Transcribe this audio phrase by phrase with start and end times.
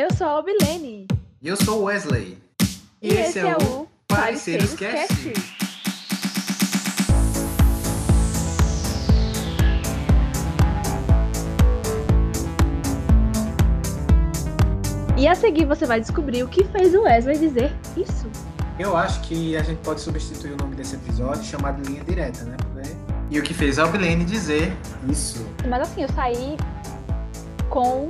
[0.00, 1.08] Eu sou a Obilene.
[1.42, 2.38] E eu sou o Wesley.
[3.02, 5.32] E, esse, é, o Pareceres Cast.
[15.16, 18.30] E a seguir você vai descobrir o que fez o Wesley dizer isso.
[18.78, 22.56] Eu acho que a gente pode substituir o nome desse episódio chamado Linha Direta, né?
[23.32, 24.72] E o que fez a Obilene dizer
[25.10, 25.44] isso.
[25.66, 26.56] Mas assim, eu saí
[27.68, 28.06] com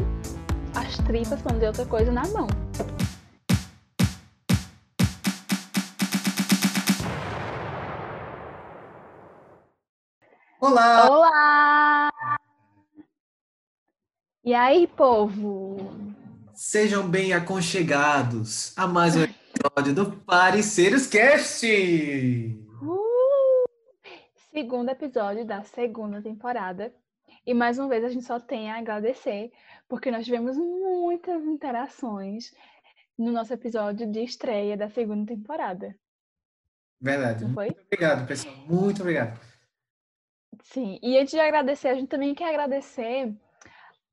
[0.78, 2.46] as tripas, quando deu outra coisa, na mão.
[10.60, 11.10] Olá!
[11.10, 12.10] Olá!
[14.44, 15.76] E aí, povo?
[16.54, 21.66] Sejam bem aconchegados a mais um episódio do Pareceres Cast!
[22.80, 23.64] Uh!
[24.52, 26.92] Segundo episódio da segunda temporada.
[27.48, 29.50] E mais uma vez a gente só tem a agradecer,
[29.88, 32.52] porque nós tivemos muitas interações
[33.18, 35.98] no nosso episódio de estreia da segunda temporada.
[37.00, 37.44] Verdade.
[37.44, 37.66] Não foi?
[37.66, 38.56] Muito obrigado, pessoal.
[38.66, 39.40] Muito obrigado.
[40.62, 43.34] Sim, e antes de agradecer, a gente também quer agradecer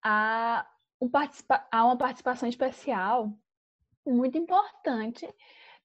[0.04, 0.66] a,
[1.02, 3.32] um participa a uma participação especial
[4.06, 5.28] muito importante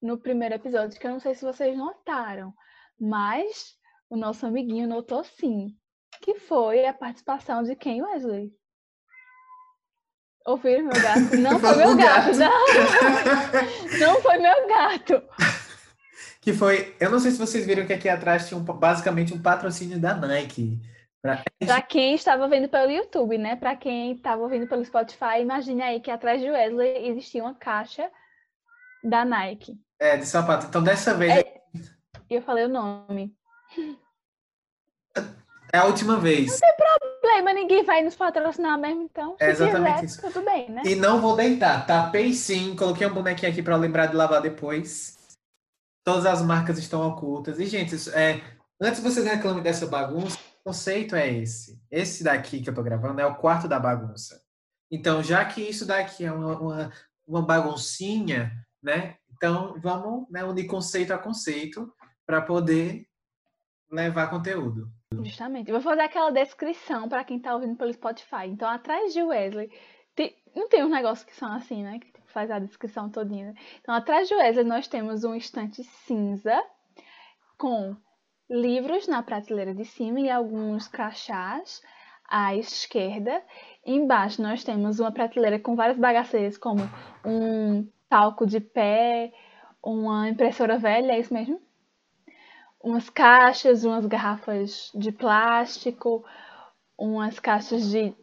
[0.00, 2.54] no primeiro episódio, que eu não sei se vocês notaram,
[2.98, 3.76] mas
[4.08, 5.76] o nosso amiguinho notou sim,
[6.20, 8.52] que foi a participação de quem, Wesley?
[10.46, 11.36] Ouviram meu gato?
[11.36, 13.98] Não foi meu gato, não!
[13.98, 15.22] Não foi meu gato!
[16.40, 19.40] que foi, eu não sei se vocês viram que aqui atrás tinha um, basicamente um
[19.40, 20.80] patrocínio da Nike.
[21.20, 21.44] Pra...
[21.58, 23.56] pra quem estava vendo pelo YouTube, né?
[23.56, 28.10] Para quem estava ouvindo pelo Spotify, imagine aí que atrás de Wesley existia uma caixa
[29.04, 29.78] da Nike.
[29.98, 30.66] É, de sapato.
[30.66, 31.32] Então dessa vez.
[31.32, 31.60] É...
[32.28, 33.34] Eu falei o nome.
[35.72, 36.50] É a última vez.
[36.50, 37.09] Não tem problema,
[37.54, 39.36] ninguém vai nos patrocinar mesmo, então.
[39.38, 40.20] É exatamente quiser, isso.
[40.22, 40.82] Tudo bem, né?
[40.84, 41.86] E não vou deitar.
[41.86, 45.18] Tapei sim, coloquei um bonequinho aqui para lembrar de lavar depois.
[46.04, 47.58] Todas as marcas estão ocultas.
[47.58, 48.40] E, gente, é,
[48.80, 51.80] antes vocês reclamem dessa bagunça, o conceito é esse.
[51.90, 54.40] Esse daqui que eu tô gravando é o quarto da bagunça.
[54.90, 56.92] Então, já que isso daqui é uma, uma,
[57.26, 58.52] uma baguncinha,
[58.82, 59.16] né?
[59.30, 61.92] Então, vamos né, unir conceito a conceito
[62.26, 63.06] para poder
[63.90, 64.90] levar conteúdo.
[65.12, 65.72] Justamente.
[65.72, 68.46] Vou fazer aquela descrição para quem está ouvindo pelo Spotify.
[68.46, 69.70] Então, atrás de Wesley,
[70.14, 71.98] tem, não tem uns negócios que são assim, né?
[71.98, 73.54] Que faz a descrição todinha.
[73.80, 76.62] Então, atrás de Wesley, nós temos um estante cinza
[77.58, 77.96] com
[78.48, 81.82] livros na prateleira de cima e alguns crachás
[82.28, 83.42] à esquerda.
[83.84, 86.82] Embaixo, nós temos uma prateleira com várias bagaceiras, como
[87.24, 89.32] um talco de pé,
[89.82, 91.60] uma impressora velha, é isso mesmo?
[92.82, 96.24] Umas caixas, umas garrafas de plástico,
[96.98, 98.14] umas caixas de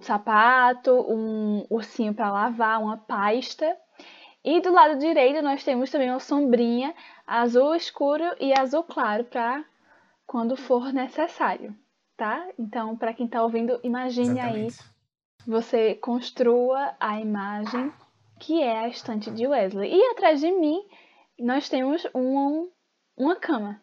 [0.00, 3.76] sapato, um ursinho para lavar, uma pasta.
[4.44, 6.94] E do lado direito nós temos também uma sombrinha
[7.26, 9.64] azul escuro e azul claro para
[10.26, 11.74] quando for necessário,
[12.16, 12.46] tá?
[12.58, 14.80] Então, para quem está ouvindo, imagine Exatamente.
[14.80, 14.94] aí
[15.46, 17.92] você construa a imagem
[18.38, 19.94] que é a estante de Wesley.
[19.94, 20.82] E atrás de mim
[21.38, 22.68] nós temos um,
[23.16, 23.80] uma cama.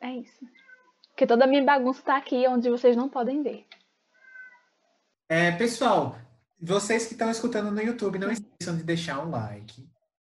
[0.00, 0.46] É isso.
[1.08, 3.66] Porque toda a minha bagunça está aqui onde vocês não podem ver.
[5.28, 6.16] É, pessoal,
[6.60, 9.88] vocês que estão escutando no YouTube, não esqueçam de deixar um like.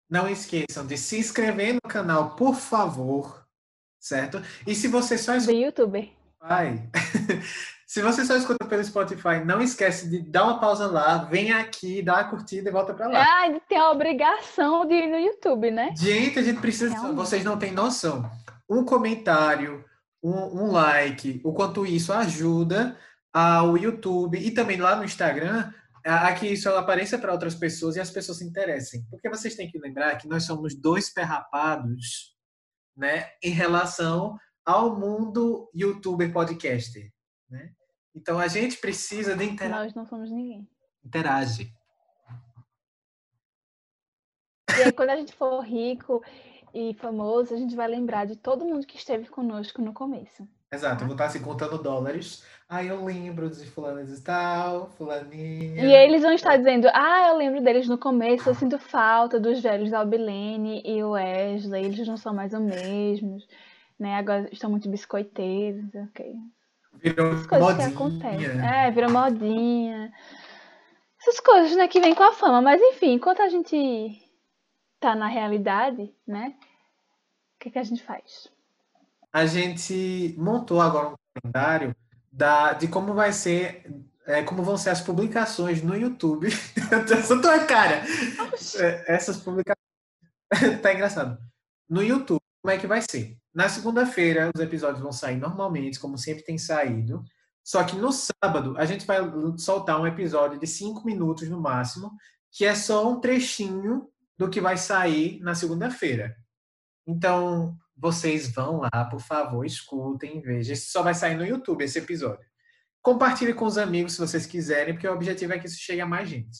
[0.09, 3.45] Não esqueçam de se inscrever no canal, por favor.
[3.99, 4.41] Certo?
[4.65, 5.53] E se você só escuta.
[5.53, 6.11] Do YouTube.
[6.41, 6.89] Vai.
[7.85, 12.01] se você só escuta pelo Spotify, não esquece de dar uma pausa lá, vem aqui,
[12.01, 13.23] dá uma curtida e volta para lá.
[13.23, 15.93] Ah, tem a obrigação de ir no YouTube, né?
[15.95, 16.91] Gente, a gente precisa.
[16.91, 17.15] Realmente.
[17.15, 18.29] Vocês não têm noção.
[18.71, 19.83] Um comentário,
[20.23, 22.97] um, um like, o quanto isso ajuda
[23.33, 25.71] ao YouTube e também lá no Instagram
[26.05, 29.05] a, que isso apareça para outras pessoas e as pessoas se interessem.
[29.09, 32.35] Porque vocês têm que lembrar que nós somos dois perrapados
[32.95, 37.11] né, em relação ao mundo youtuber podcaster.
[37.49, 37.71] Né?
[38.15, 39.75] Então a gente precisa de interagir.
[39.75, 40.67] Nós não somos ninguém.
[41.03, 41.73] Interage.
[44.69, 46.23] E aí, quando a gente for rico
[46.73, 50.47] e famoso, a gente vai lembrar de todo mundo que esteve conosco no começo.
[50.73, 52.45] Exato, eu vou estar assim contando dólares.
[52.69, 55.83] Aí eu lembro de fulanos e tal, fulaninha.
[55.83, 59.61] E eles vão estar dizendo, ah, eu lembro deles no começo, eu sinto falta dos
[59.61, 63.45] velhos Albilene e o Wesley, eles não são mais os mesmos,
[63.99, 64.15] né?
[64.15, 66.33] Agora estão muito biscoiteiros, ok.
[66.93, 67.89] Virou coisas modinha.
[67.89, 68.65] que acontecem.
[68.65, 70.13] É, virou modinha.
[71.19, 72.61] Essas coisas, né, que vêm com a fama.
[72.61, 74.17] Mas enfim, enquanto a gente
[75.01, 76.55] tá na realidade, né?
[77.55, 78.49] O que, que a gente faz?
[79.31, 81.95] a gente montou agora um calendário
[82.31, 83.89] da, de como vai ser
[84.25, 86.47] é, como vão ser as publicações no YouTube.
[87.11, 88.03] Essa tua cara!
[88.75, 89.81] É, essas publicações.
[90.81, 91.39] tá engraçado.
[91.89, 93.37] No YouTube, como é que vai ser?
[93.53, 97.23] Na segunda-feira, os episódios vão sair normalmente, como sempre tem saído.
[97.63, 99.19] Só que no sábado, a gente vai
[99.57, 102.11] soltar um episódio de cinco minutos no máximo,
[102.51, 104.07] que é só um trechinho
[104.41, 106.35] do que vai sair na segunda-feira.
[107.05, 110.73] Então, vocês vão lá, por favor, escutem, vejam.
[110.73, 112.43] Esse só vai sair no YouTube, esse episódio.
[113.03, 116.07] Compartilhe com os amigos se vocês quiserem, porque o objetivo é que isso chegue a
[116.07, 116.57] mais gente.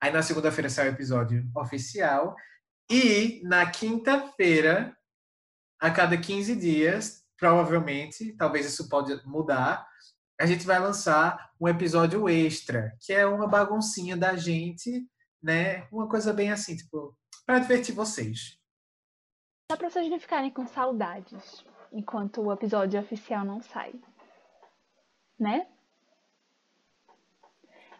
[0.00, 2.36] Aí na segunda-feira sai o episódio oficial.
[2.88, 4.96] E na quinta-feira,
[5.80, 9.84] a cada 15 dias, provavelmente, talvez isso pode mudar,
[10.40, 15.04] a gente vai lançar um episódio extra, que é uma baguncinha da gente,
[15.42, 15.86] né?
[15.90, 17.16] Uma coisa bem assim, tipo,
[17.46, 18.58] para divertir vocês.
[19.70, 23.94] Só para vocês não ficarem com saudades enquanto o episódio oficial não sai.
[25.38, 25.66] Né?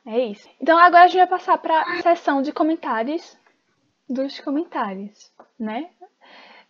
[0.07, 0.49] É isso.
[0.61, 3.39] Então agora a gente vai passar para a sessão de comentários
[4.09, 5.91] dos comentários, né?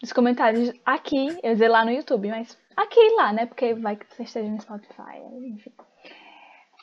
[0.00, 3.46] Dos comentários aqui, eu dizer lá no YouTube, mas aqui e lá, né?
[3.46, 5.72] Porque vai que você esteja no Spotify, enfim.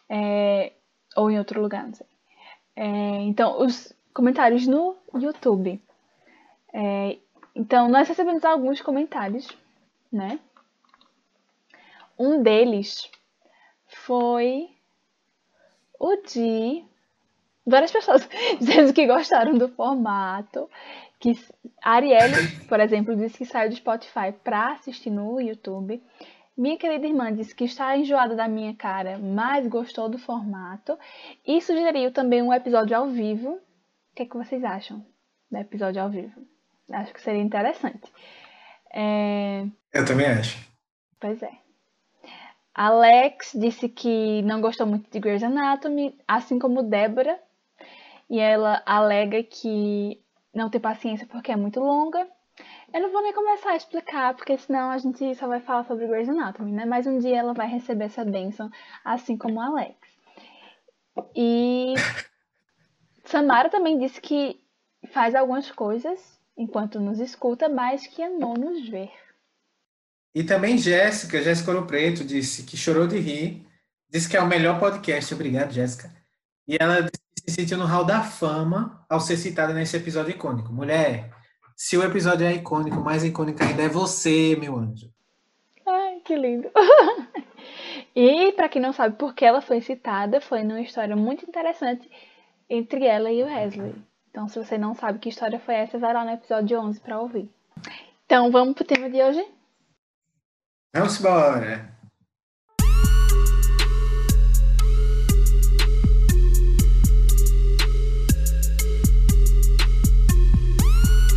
[0.09, 0.73] É,
[1.15, 2.07] ou em outro lugar, não sei.
[2.77, 5.81] É, então, os comentários no YouTube.
[6.71, 7.17] É,
[7.55, 9.49] então, nós recebemos alguns comentários,
[10.11, 10.39] né?
[12.19, 13.09] Um deles
[13.87, 14.69] foi
[15.99, 16.85] o de
[17.65, 18.29] várias pessoas
[18.61, 20.69] dizendo que gostaram do formato.
[21.19, 21.31] Que
[21.81, 25.99] a Arielle, por exemplo, disse que saiu do Spotify para assistir no YouTube.
[26.57, 30.97] Minha querida irmã disse que está enjoada da minha cara, mas gostou do formato.
[31.45, 33.51] E sugeriu também um episódio ao vivo.
[33.51, 35.05] O que, é que vocês acham
[35.51, 36.41] do episódio ao vivo?
[36.91, 38.11] Acho que seria interessante.
[38.91, 39.67] É...
[39.93, 40.57] Eu também acho.
[41.19, 41.51] Pois é.
[42.73, 47.39] Alex disse que não gostou muito de Grey's Anatomy, assim como Débora.
[48.27, 50.19] E ela alega que
[50.53, 52.27] não tem paciência porque é muito longa.
[52.93, 56.07] Eu não vou nem começar a explicar, porque senão a gente só vai falar sobre
[56.07, 56.85] Grey's Anatomy, né?
[56.85, 58.71] Mas um dia ela vai receber essa bênção,
[59.03, 59.95] assim como Alex.
[61.35, 61.93] E
[63.25, 64.59] Samara também disse que
[65.11, 69.11] faz algumas coisas enquanto nos escuta, mas que amou nos ver.
[70.33, 73.65] E também Jéssica, Jéssica Ouro Preto, disse que chorou de rir,
[74.09, 75.33] disse que é o melhor podcast.
[75.33, 76.11] Obrigado, Jéssica.
[76.67, 77.09] E ela
[77.47, 80.71] se sentiu no hall da fama ao ser citada nesse episódio icônico.
[80.71, 81.31] Mulher,
[81.77, 85.13] se o episódio é icônico, mais icônico ainda é você, meu anjo.
[85.85, 86.71] Ai, que lindo.
[88.15, 92.09] e, para quem não sabe por que ela foi citada, foi numa história muito interessante
[92.67, 93.93] entre ela e o Wesley.
[94.31, 97.19] Então, se você não sabe que história foi essa, vai lá no episódio 11 para
[97.19, 97.47] ouvir.
[98.25, 99.45] Então, vamos pro tema de hoje?
[100.95, 101.95] Vamos embora!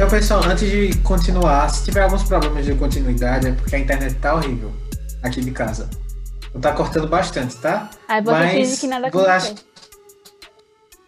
[0.00, 4.14] Então, pessoal, antes de continuar, se tiver alguns problemas de continuidade, é porque a internet
[4.14, 4.72] tá horrível
[5.22, 5.90] aqui de casa.
[6.54, 7.90] Não tá cortando bastante, tá?
[8.08, 9.10] Aí você Mas, que nada.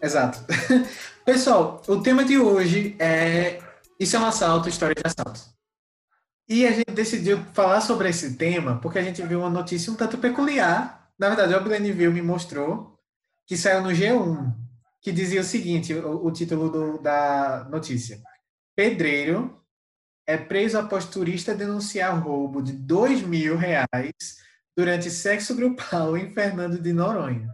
[0.03, 0.45] Exato.
[1.25, 3.63] Pessoal, o tema de hoje é
[3.99, 5.41] Isso é um assalto, história de assalto.
[6.47, 9.97] E a gente decidiu falar sobre esse tema porque a gente viu uma notícia um
[9.97, 11.09] tanto peculiar.
[11.19, 12.99] Na verdade, o viu, me mostrou,
[13.47, 14.53] que saiu no G1,
[15.01, 18.21] que dizia o seguinte, o, o título do, da notícia.
[18.75, 19.61] Pedreiro
[20.27, 24.39] é preso após turista denunciar roubo de dois mil reais
[24.77, 27.53] durante sexo grupal em Fernando de Noronha.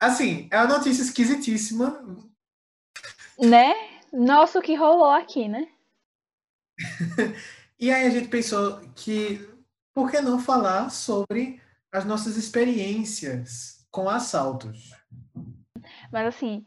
[0.00, 2.00] Assim, é uma notícia esquisitíssima,
[3.38, 3.74] né?
[4.12, 5.68] Nossa, o que rolou aqui, né?
[7.78, 9.48] e aí a gente pensou que
[9.94, 11.60] por que não falar sobre
[11.92, 14.92] as nossas experiências com assaltos?
[16.12, 16.64] Mas assim,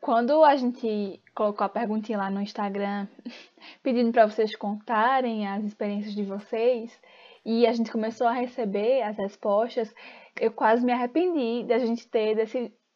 [0.00, 3.06] quando a gente colocou a perguntinha lá no Instagram,
[3.84, 6.98] pedindo para vocês contarem as experiências de vocês,
[7.44, 9.94] e a gente começou a receber as respostas,
[10.40, 12.34] eu quase me arrependi da gente ter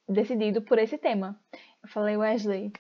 [0.09, 1.39] decidido por esse tema.
[1.83, 2.73] Eu falei, Wesley,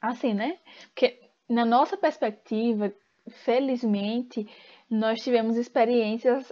[0.00, 0.58] assim, né?
[0.94, 2.92] Porque na nossa perspectiva,
[3.28, 4.48] felizmente,
[4.88, 6.50] nós tivemos experiências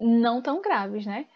[0.00, 1.26] não tão graves, né?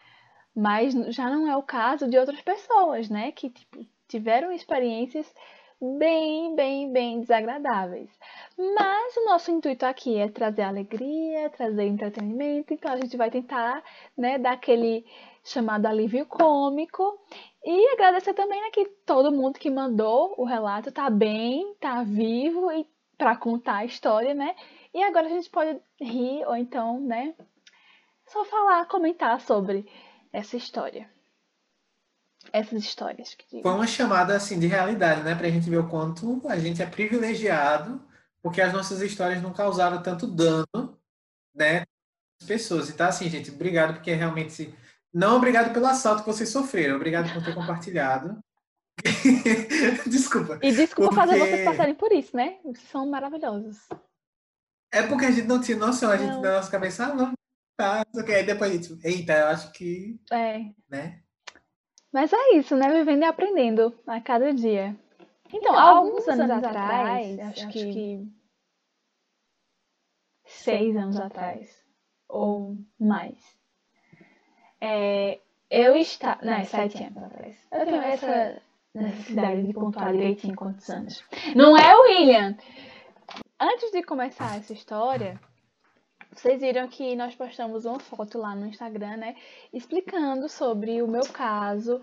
[0.54, 3.32] Mas já não é o caso de outras pessoas, né?
[3.32, 5.32] Que tipo, tiveram experiências
[5.80, 8.10] bem, bem, bem desagradáveis.
[8.56, 13.82] Mas o nosso intuito aqui é trazer alegria, trazer entretenimento, então a gente vai tentar,
[14.16, 15.06] né, dar aquele
[15.42, 17.18] chamado alívio cômico
[17.64, 22.70] e agradecer também né, que todo mundo que mandou o relato tá bem, tá vivo
[22.72, 24.56] e para contar a história, né?
[24.94, 27.34] E agora a gente pode rir ou então, né,
[28.26, 29.86] só falar, comentar sobre
[30.32, 31.10] essa história.
[32.52, 33.34] Essas histórias.
[33.34, 33.62] Que...
[33.62, 35.34] Foi uma chamada assim de realidade, né?
[35.34, 38.02] Pra gente ver o quanto a gente é privilegiado,
[38.42, 40.98] porque as nossas histórias não causaram tanto dano,
[41.54, 41.84] né?
[42.40, 42.88] As pessoas.
[42.88, 44.74] Então, assim, gente, obrigado, porque realmente.
[45.12, 48.38] Não obrigado pelo assalto que vocês sofreram, obrigado por ter compartilhado.
[50.06, 50.58] desculpa.
[50.62, 51.26] E desculpa porque...
[51.26, 52.58] fazer vocês passarem por isso, né?
[52.62, 53.76] Vocês são maravilhosos.
[54.92, 56.42] É porque a gente não tinha noção, a gente não.
[56.42, 57.32] na nossa cabeça, ah, não,
[57.76, 58.34] tá, ok.
[58.34, 60.20] Aí depois a gente, eita, eu acho que.
[60.30, 60.60] É.
[60.88, 61.22] Né?
[62.12, 62.92] Mas é isso, né?
[62.92, 64.96] Vivendo e aprendendo a cada dia.
[65.48, 67.92] Então, então alguns, anos, anos atrás, atrás, acho, que...
[67.92, 68.40] que
[70.44, 71.84] seis anos atrás,
[72.28, 73.60] ou mais,
[74.80, 75.40] é,
[75.70, 76.44] eu estava.
[76.44, 77.56] Não, é sete anos atrás.
[77.70, 78.62] Eu tenho essa
[78.94, 81.24] necessidade de pontuar direitinho quantos anos.
[81.54, 82.56] Não é William!
[83.58, 85.38] Antes de começar essa história,
[86.32, 89.36] vocês viram que nós postamos uma foto lá no Instagram, né?
[89.72, 92.00] Explicando sobre o meu caso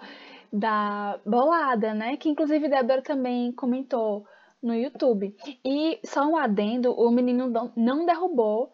[0.52, 2.18] da bolada, né?
[2.18, 4.26] Que inclusive Débora também comentou
[4.62, 5.36] no YouTube.
[5.64, 8.74] E só um adendo, o menino não derrubou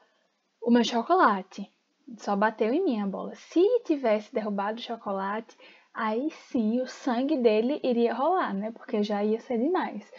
[0.62, 1.70] o meu chocolate.
[2.18, 3.34] Só bateu em minha bola.
[3.36, 5.56] Se tivesse derrubado o chocolate,
[5.94, 8.72] aí sim o sangue dele iria rolar, né?
[8.72, 10.12] Porque já ia ser demais.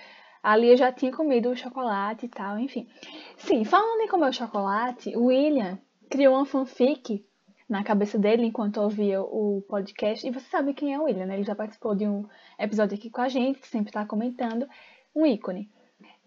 [0.45, 2.87] Ali eu já tinha comido o chocolate e tal, enfim.
[3.39, 5.79] Sim, falando em comer o chocolate, o William
[6.11, 7.25] criou uma fanfic
[7.67, 10.27] na cabeça dele enquanto ouvia o podcast.
[10.27, 11.37] E você sabe quem é o William, né?
[11.37, 14.69] Ele já participou de um episódio aqui com a gente, que sempre está comentando,
[15.17, 15.71] um ícone.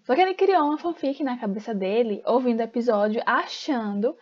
[0.03, 4.17] Só que ele criou uma fanfic na cabeça dele, ouvindo o episódio, achando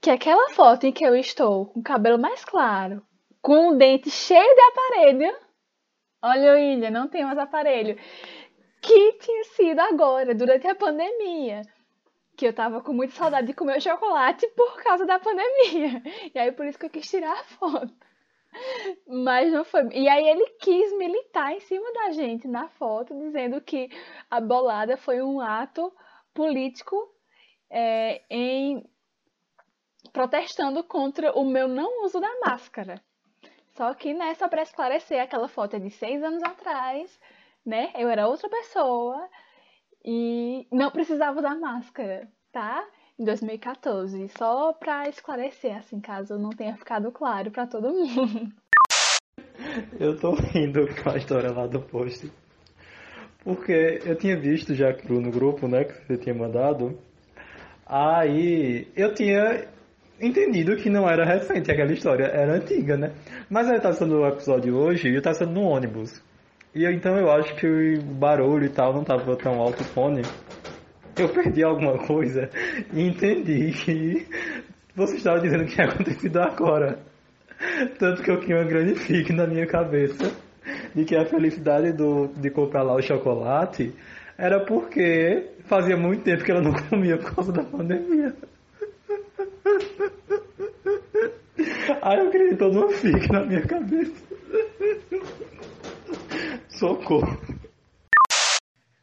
[0.00, 3.02] que aquela foto em que eu estou com o cabelo mais claro,
[3.42, 5.34] com o dente cheio de aparelho.
[6.22, 7.98] Olha, William, não tem mais aparelho
[8.80, 11.62] que tinha sido agora, durante a pandemia.
[12.36, 16.02] Que eu tava com muita saudade de comer chocolate por causa da pandemia.
[16.34, 17.92] E aí por isso que eu quis tirar a foto.
[19.06, 19.88] Mas não foi.
[19.92, 23.90] E aí ele quis militar em cima da gente na foto, dizendo que
[24.30, 25.92] a bolada foi um ato
[26.34, 26.96] político
[27.68, 28.84] é, em
[30.12, 33.00] protestando contra o meu não uso da máscara.
[33.68, 37.20] Só que, né, só para esclarecer, aquela foto é de seis anos atrás
[37.64, 37.90] né?
[37.96, 39.28] Eu era outra pessoa
[40.04, 42.84] e não precisava usar máscara, tá?
[43.18, 48.50] Em 2014, só para esclarecer, assim, caso não tenha ficado claro para todo mundo.
[49.98, 52.32] Eu tô rindo com a história lá do post.
[53.44, 56.98] Porque eu tinha visto já no grupo, né, que você tinha mandado.
[57.86, 59.68] Aí eu tinha
[60.20, 63.12] entendido que não era recente aquela história, era antiga, né?
[63.48, 66.22] Mas aí tá sendo o episódio hoje e tá sendo no ônibus.
[66.74, 70.22] E então eu acho que o barulho e tal não tava tão alto o fone.
[71.18, 72.48] Eu perdi alguma coisa
[72.94, 74.26] e entendi que
[74.94, 77.00] você estava dizendo que tinha acontecido agora.
[77.98, 80.32] Tanto que eu tinha uma grande fique na minha cabeça
[80.94, 83.92] de que a felicidade do, de comprar lá o chocolate
[84.38, 88.32] era porque fazia muito tempo que ela não comia por causa da pandemia.
[92.02, 94.24] Aí eu toda uma fique na minha cabeça.
[96.80, 97.38] Socorro.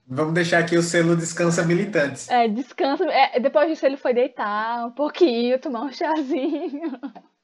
[0.08, 2.28] Vamos deixar aqui o selo descansa militantes.
[2.28, 3.04] É, descansa.
[3.06, 7.00] É, depois disso ele foi deitar um pouquinho, tomar um chazinho.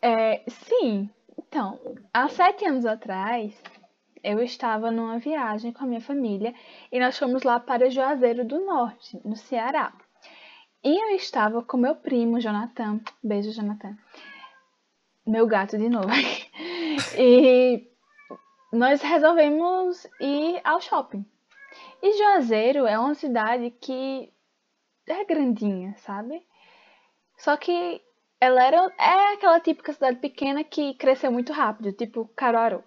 [0.00, 1.76] É, sim, então,
[2.14, 3.52] há sete anos atrás,
[4.22, 6.54] eu estava numa viagem com a minha família
[6.92, 9.92] e nós fomos lá para Juazeiro do Norte, no Ceará.
[10.84, 13.00] E eu estava com meu primo, Jonathan.
[13.24, 13.96] Beijo, Jonathan.
[15.26, 16.08] Meu gato de novo.
[17.18, 17.88] e
[18.72, 21.24] nós resolvemos ir ao shopping.
[22.02, 24.32] E Juazeiro é uma cidade que
[25.06, 26.46] é grandinha, sabe?
[27.36, 28.00] Só que
[28.40, 32.84] ela era, é aquela típica cidade pequena que cresceu muito rápido, tipo Caruaru.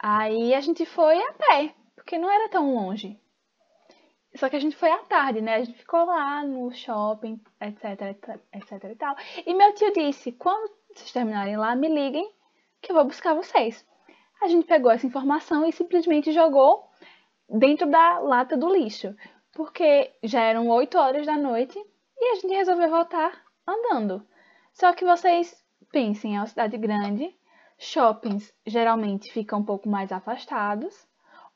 [0.00, 3.20] Aí a gente foi a pé, porque não era tão longe.
[4.34, 5.56] Só que a gente foi à tarde, né?
[5.56, 9.16] A gente ficou lá no shopping, etc, etc, etc e tal.
[9.46, 12.32] E meu tio disse, quando vocês terminarem lá, me liguem
[12.82, 13.86] que eu vou buscar vocês.
[14.42, 16.84] A gente pegou essa informação e simplesmente jogou
[17.48, 19.14] dentro da lata do lixo,
[19.52, 21.78] porque já eram 8 horas da noite
[22.18, 24.26] e a gente resolveu voltar andando.
[24.74, 27.34] Só que vocês pensem, é uma cidade grande,
[27.78, 31.06] shoppings geralmente ficam um pouco mais afastados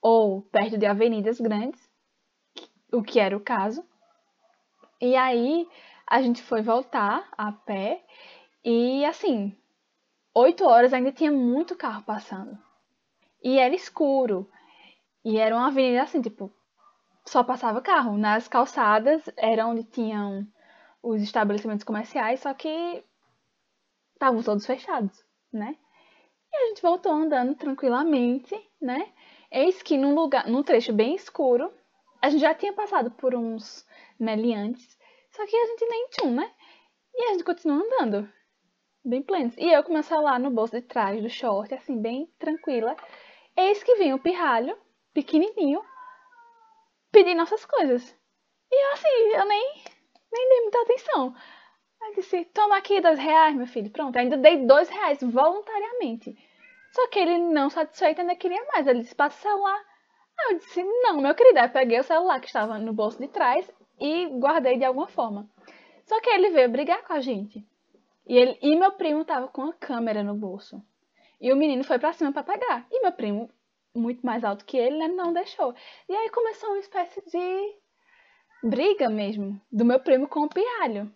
[0.00, 1.80] ou perto de avenidas grandes,
[2.92, 3.84] o que era o caso.
[5.00, 5.66] E aí
[6.06, 8.04] a gente foi voltar a pé
[8.64, 9.56] e assim,
[10.38, 12.58] 8 horas ainda tinha muito carro passando.
[13.42, 14.46] E era escuro.
[15.24, 16.52] E era uma avenida assim, tipo,
[17.24, 18.18] só passava carro.
[18.18, 20.46] Nas calçadas era onde tinham
[21.02, 23.02] os estabelecimentos comerciais, só que
[24.12, 25.74] estavam todos fechados, né?
[26.52, 29.10] E a gente voltou andando tranquilamente, né?
[29.50, 31.72] Eis que num lugar, num trecho bem escuro,
[32.20, 33.86] a gente já tinha passado por uns
[34.20, 34.98] meliantes,
[35.30, 36.52] só que a gente nem tinha, né?
[37.14, 38.30] E a gente continua andando,
[39.08, 39.54] bem plenos.
[39.56, 42.96] E eu com meu celular no bolso de trás do short, assim, bem tranquila.
[43.56, 44.76] Eis que vem o pirralho,
[45.14, 45.82] pequenininho,
[47.10, 48.14] pedir nossas coisas.
[48.70, 49.74] E eu, assim, eu nem,
[50.32, 51.34] nem dei muita atenção.
[52.02, 53.90] Aí disse, toma aqui dois reais, meu filho.
[53.90, 56.36] Pronto, ainda dei dois reais voluntariamente.
[56.92, 58.86] Só que ele não satisfeito ainda queria mais.
[58.86, 59.84] Ele disse, passa o celular.
[60.38, 61.58] Aí eu disse, não, meu querido.
[61.58, 65.48] Aí peguei o celular que estava no bolso de trás e guardei de alguma forma.
[66.04, 67.66] Só que ele veio brigar com a gente.
[68.26, 70.82] E, ele, e meu primo tava com a câmera no bolso.
[71.40, 72.86] E o menino foi para cima para pegar.
[72.90, 73.50] E meu primo,
[73.94, 75.74] muito mais alto que ele, né, não deixou.
[76.08, 77.74] E aí começou uma espécie de
[78.62, 81.12] briga mesmo do meu primo com o pirralho.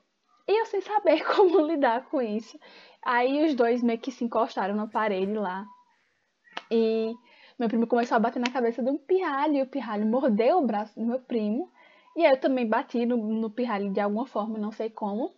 [0.46, 2.58] E eu sem saber como lidar com isso.
[3.02, 5.64] Aí os dois meio que se encostaram na parede lá.
[6.70, 7.14] E
[7.58, 9.56] meu primo começou a bater na cabeça de um pirralho.
[9.56, 11.72] E o pirralho mordeu o braço do meu primo.
[12.16, 15.32] E eu também bati no, no pirralho de alguma forma, não sei como.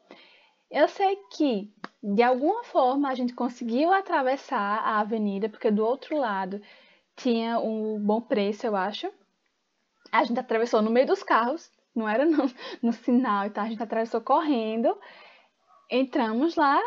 [0.72, 1.70] Eu sei que,
[2.02, 6.62] de alguma forma, a gente conseguiu atravessar a avenida, porque do outro lado
[7.14, 9.12] tinha um bom preço, eu acho.
[10.10, 12.50] A gente atravessou no meio dos carros, não era no,
[12.82, 14.98] no sinal, então a gente atravessou correndo.
[15.90, 16.80] Entramos lá,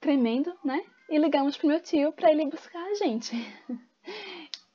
[0.00, 0.84] tremendo, né?
[1.08, 3.32] E ligamos pro meu tio para ele buscar a gente.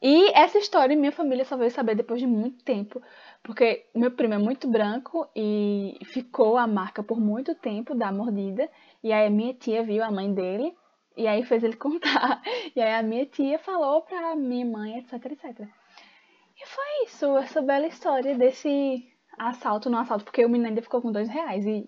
[0.02, 3.02] E essa história minha família só veio saber depois de muito tempo,
[3.48, 8.70] porque meu primo é muito branco e ficou a marca por muito tempo da mordida.
[9.02, 10.76] E aí a minha tia viu a mãe dele
[11.16, 12.42] e aí fez ele contar.
[12.76, 15.62] E aí a minha tia falou pra minha mãe, etc, etc.
[15.62, 19.08] E foi isso, essa bela história desse
[19.40, 21.66] assalto no assalto, porque o menino ainda ficou com dois reais.
[21.66, 21.86] E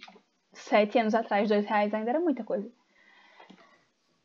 [0.53, 2.71] sete anos atrás, dois reais ainda era muita coisa.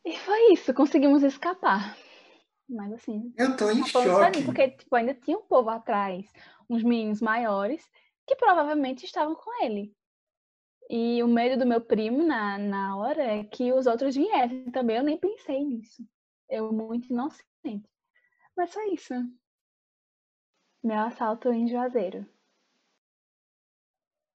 [0.04, 1.96] E foi isso, conseguimos escapar.
[2.68, 3.32] Mas assim.
[3.36, 4.42] Eu tô em choque.
[4.44, 6.24] porque tipo, ainda tinha um povo atrás,
[6.68, 7.88] uns meninos maiores,
[8.26, 9.94] que provavelmente estavam com ele.
[10.90, 14.96] E o medo do meu primo na, na hora é que os outros viessem também.
[14.96, 16.02] Eu nem pensei nisso.
[16.48, 17.88] Eu muito inocente.
[18.56, 19.14] Mas foi isso.
[20.82, 22.26] Meu assalto em Juazeiro.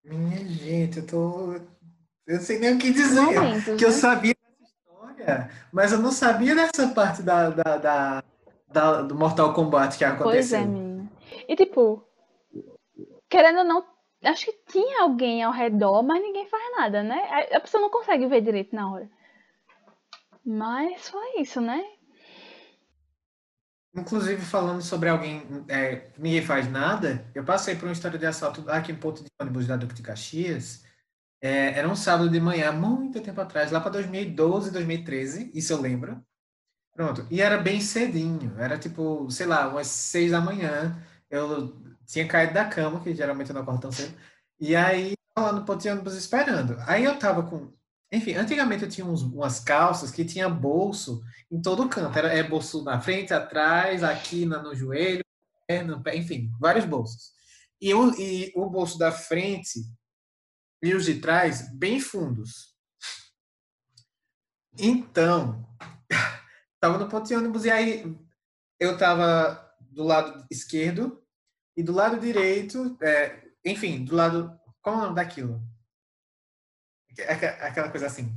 [0.04, 1.60] Minha gente, eu tô.
[2.26, 3.20] Eu sei nem o que dizer.
[3.20, 3.94] Momentos, que eu né?
[3.94, 8.24] sabia dessa história, mas eu não sabia dessa parte da, da, da-
[8.68, 10.58] da- do Mortal Kombat que Pois aconteceu.
[10.60, 11.10] é, menina.
[11.48, 12.05] E tipo,
[13.36, 13.84] querendo ou não,
[14.24, 17.48] acho que tinha alguém ao redor, mas ninguém faz nada, né?
[17.54, 19.10] A- pessoa não consegue ver direito na hora.
[20.42, 21.84] Mas foi isso, né?
[23.94, 28.64] Inclusive, falando sobre alguém é, ninguém faz nada, eu passei por uma história de assalto
[28.70, 30.82] aqui em ponto de ônibus da Duque de Caxias.
[31.38, 35.80] É, era um sábado de manhã, muito tempo atrás, lá para 2012, 2013, isso eu
[35.80, 36.24] lembro.
[36.94, 40.96] Pronto, e era bem cedinho, era tipo, sei lá, umas seis da manhã.
[41.30, 44.14] Eu tinha caído da cama, que geralmente eu não acordo tão cedo,
[44.60, 46.76] e aí lá no ponto de ônibus esperando.
[46.86, 47.72] Aí eu tava com.
[48.12, 52.16] Enfim, antigamente eu tinha uns- umas calças que tinha bolso em todo canto.
[52.18, 55.22] Era é bolso na frente, atrás, aqui na- no joelho,
[55.86, 57.32] no pé, enfim, vários bolsos.
[57.80, 59.80] E o, e o bolso da frente
[60.82, 62.74] e os de trás bem fundos.
[64.78, 65.66] Então,
[66.80, 68.16] tava no ponto de ônibus e aí
[68.78, 71.22] eu tava do lado esquerdo
[71.76, 74.58] e do lado direito, é, enfim, do lado.
[74.80, 75.60] Qual é o nome daquilo?
[77.28, 78.32] Aque- Aquela coisa assim.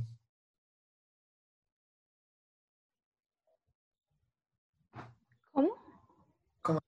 [6.62, 6.80] Como?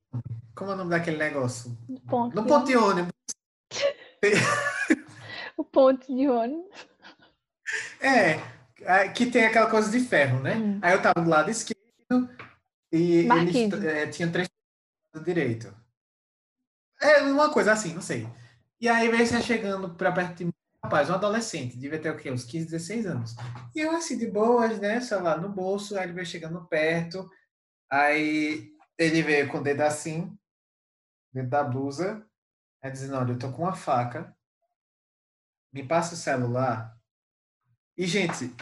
[0.55, 1.77] Como é o nome daquele negócio?
[1.89, 3.13] O ponto, No ponto de ônibus.
[5.57, 6.71] O ponto de ônibus.
[8.01, 8.41] É,
[8.81, 10.57] é, que tem aquela coisa de ferro, né?
[10.57, 10.79] Hum.
[10.83, 11.79] Aí eu tava do lado esquerdo
[12.91, 15.82] e eles é, tinha três do lado direito.
[17.03, 18.29] É uma coisa assim, não sei.
[18.81, 22.17] E aí veio você chegando pra perto de mim, rapaz, um adolescente, devia ter o
[22.17, 22.31] quê?
[22.31, 23.35] Uns 15, 16 anos.
[23.75, 25.01] E eu assim, de boas, né?
[25.01, 27.29] Celular no bolso, aí ele veio chegando perto,
[27.91, 30.37] aí ele veio com o dedo assim,
[31.33, 32.25] dentro da blusa,
[32.81, 34.37] aí dizendo, olha, eu tô com uma faca,
[35.73, 36.97] me passa o celular.
[37.97, 38.55] E, gente,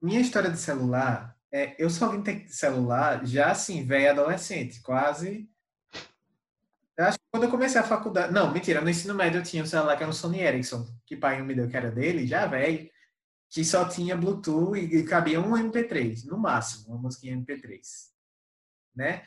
[0.00, 5.51] minha história de celular, é, eu só vim ter celular já assim, velho adolescente, quase.
[6.98, 8.32] Eu acho que quando eu comecei a faculdade.
[8.32, 11.16] Não, mentira, no ensino médio eu tinha um celular que era um Sony Ericsson, que
[11.16, 12.88] pai me deu que era dele, já velho,
[13.48, 17.80] que só tinha Bluetooth e, cabia um MP3, no máximo, uma musiquinha MP3.
[18.94, 19.22] Né?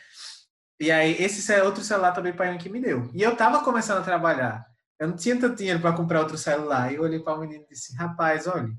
[0.80, 3.10] E aí, esse ce- outro celular também pai que me deu.
[3.14, 4.66] E eu tava começando a trabalhar.
[5.00, 6.92] Eu não tinha tanto dinheiro para comprar outro celular.
[6.92, 8.70] E eu olhei para o menino e disse: Rapaz, olha,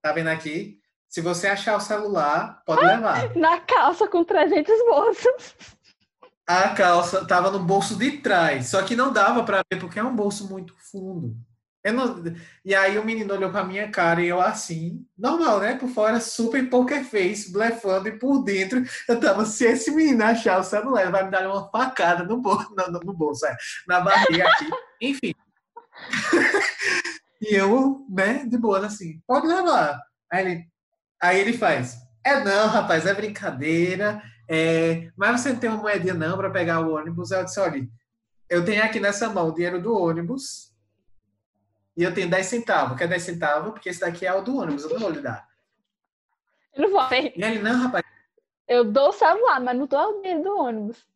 [0.00, 0.80] tá vendo aqui?
[1.08, 3.36] Se você achar o celular, pode levar.
[3.36, 5.76] Na calça com 300 bolsos.
[6.52, 10.04] A calça tava no bolso de trás, só que não dava para ver porque é
[10.04, 11.34] um bolso muito fundo.
[11.82, 12.22] Não...
[12.62, 15.76] E aí o menino olhou pra minha cara e eu assim, normal, né?
[15.76, 20.60] Por fora, super poker face, blefando, e por dentro eu tava, se esse menino achar
[20.60, 23.56] o celular, ele vai me dar uma facada no bolso, no, no bolso, é,
[23.88, 24.68] na barriga aqui.
[25.00, 25.34] Enfim.
[27.40, 29.98] e eu, né, de boa, assim, pode levar.
[30.30, 30.64] Aí ele,
[31.20, 34.22] aí ele faz, é não, rapaz, é brincadeira,
[34.54, 37.30] é, mas você não tem uma moedinha não para pegar o ônibus?
[37.30, 37.88] Eu disse, olha,
[38.50, 40.70] eu tenho aqui nessa mão o dinheiro do ônibus,
[41.96, 42.98] e eu tenho 10 centavos.
[42.98, 43.72] Quer 10 centavos?
[43.72, 45.48] Porque esse daqui é o do ônibus, eu não vou lhe dar.
[46.74, 47.02] Eu não vou.
[47.10, 48.04] E ele, não, rapaz.
[48.68, 51.06] Eu dou o celular, mas não dou o dinheiro do ônibus.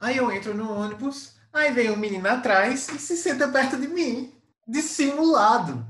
[0.00, 3.86] Aí eu entro no ônibus, aí vem um menino atrás e se senta perto de
[3.86, 4.34] mim,
[4.66, 5.86] dissimulado.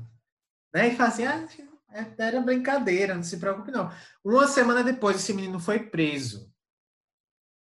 [0.71, 0.89] Né?
[0.89, 1.47] E fala assim, ah,
[2.17, 3.91] era brincadeira, não se preocupe não.
[4.23, 6.51] Uma semana depois, esse menino foi preso.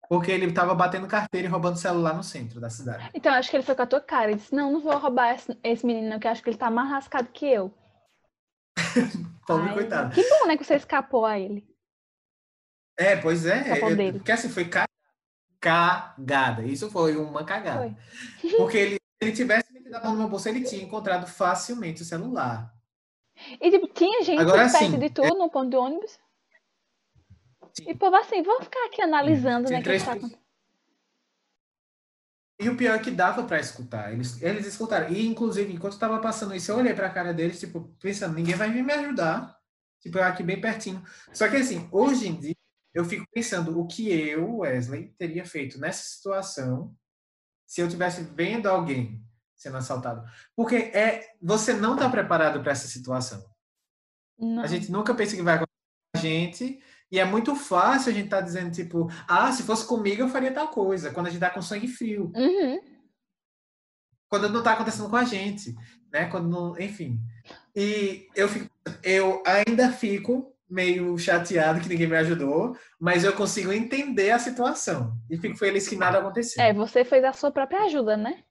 [0.08, 3.10] Porque ele estava batendo carteira e roubando celular no centro da cidade.
[3.14, 5.34] Então, acho que ele foi com a tua cara e disse: Não, não vou roubar
[5.34, 7.72] esse, esse menino, que acho que ele tá mais rascado que eu.
[9.46, 10.14] Pobre Ai, coitado.
[10.14, 11.66] Que bom, né, que você escapou a ele.
[12.98, 13.78] É, pois é.
[13.78, 14.70] Eu, porque assim, foi
[15.60, 16.64] cagada.
[16.64, 17.96] Isso foi uma cagada.
[18.40, 18.50] Foi.
[18.56, 22.73] Porque ele, se ele tivesse metido a mão bolso, ele tinha encontrado facilmente o celular.
[23.60, 25.28] E tipo, tinha gente Agora, perto assim, de tu é...
[25.28, 26.18] no ponto de ônibus?
[27.72, 27.90] Sim.
[27.90, 29.82] E povo assim, vamos ficar aqui analisando, Sim, né?
[29.82, 30.02] Três...
[30.02, 30.44] Que tá...
[32.60, 34.12] E o pior é que dava para escutar.
[34.12, 35.08] Eles, eles escutaram.
[35.10, 38.54] E, inclusive, enquanto estava passando isso, eu olhei para a cara deles, tipo, pensando, ninguém
[38.54, 39.58] vai vir me ajudar.
[40.00, 41.02] Tipo, eu aqui bem pertinho.
[41.32, 42.56] Só que, assim, hoje em dia,
[42.94, 46.94] eu fico pensando o que eu, Wesley, teria feito nessa situação
[47.66, 49.20] se eu tivesse vendo alguém
[49.64, 50.22] sendo assaltado.
[50.54, 53.42] Porque é, você não está preparado para essa situação.
[54.38, 54.62] Não.
[54.62, 55.72] A gente nunca pensa que vai acontecer
[56.12, 59.62] com a gente e é muito fácil a gente estar tá dizendo, tipo, ah, se
[59.62, 62.30] fosse comigo eu faria tal coisa, quando a gente tá com sangue frio.
[62.34, 62.80] Uhum.
[64.28, 65.74] Quando não tá acontecendo com a gente,
[66.12, 66.26] né?
[66.26, 67.20] Quando não, enfim.
[67.74, 68.68] E eu, fico,
[69.02, 75.16] eu ainda fico meio chateado que ninguém me ajudou, mas eu consigo entender a situação.
[75.30, 76.62] E fico feliz que nada aconteceu.
[76.62, 78.42] É, você fez a sua própria ajuda, né?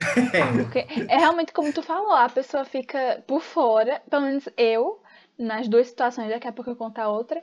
[0.00, 0.62] É.
[0.62, 0.78] Porque
[1.08, 5.02] é realmente como tu falou, a pessoa fica por fora, pelo menos eu,
[5.38, 7.42] nas duas situações, daqui a pouco eu contar outra,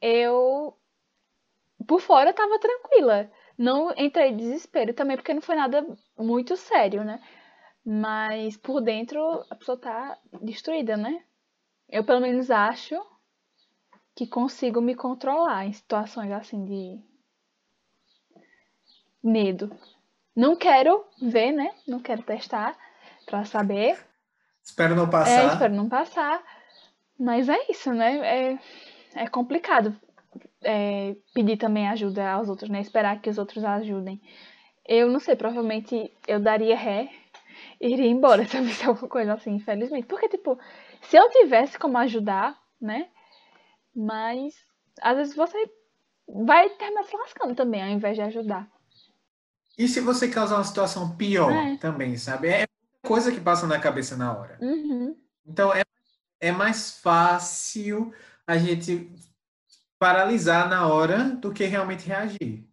[0.00, 0.76] eu
[1.86, 3.30] por fora tava tranquila.
[3.56, 5.86] Não entrei em desespero também, porque não foi nada
[6.18, 7.20] muito sério, né?
[7.84, 11.22] Mas por dentro a pessoa tá destruída, né?
[11.88, 13.00] Eu pelo menos acho
[14.14, 17.00] que consigo me controlar em situações assim de
[19.22, 19.70] medo.
[20.36, 21.72] Não quero ver, né?
[21.88, 22.76] Não quero testar
[23.24, 23.98] para saber.
[24.62, 25.44] Espero não passar.
[25.44, 26.42] É, espero não passar.
[27.18, 28.18] Mas é isso, né?
[28.52, 28.58] É,
[29.14, 29.98] é complicado
[30.62, 32.80] é, pedir também ajuda aos outros, né?
[32.80, 34.20] Esperar que os outros ajudem.
[34.86, 37.08] Eu não sei, provavelmente eu daria ré
[37.80, 40.06] e iria embora se eu visse alguma coisa assim, infelizmente.
[40.06, 40.58] Porque, tipo,
[41.02, 43.08] se eu tivesse como ajudar, né?
[43.94, 44.54] Mas
[45.00, 45.56] às vezes você
[46.28, 48.68] vai terminar se lascando também, ao invés de ajudar.
[49.76, 51.76] E se você causar uma situação pior é.
[51.76, 52.48] também, sabe?
[52.48, 52.66] É
[53.04, 54.58] coisa que passa na cabeça na hora.
[54.60, 55.16] Uhum.
[55.46, 55.82] Então é
[56.40, 58.12] é mais fácil
[58.46, 59.10] a gente
[59.98, 62.66] paralisar na hora do que realmente reagir.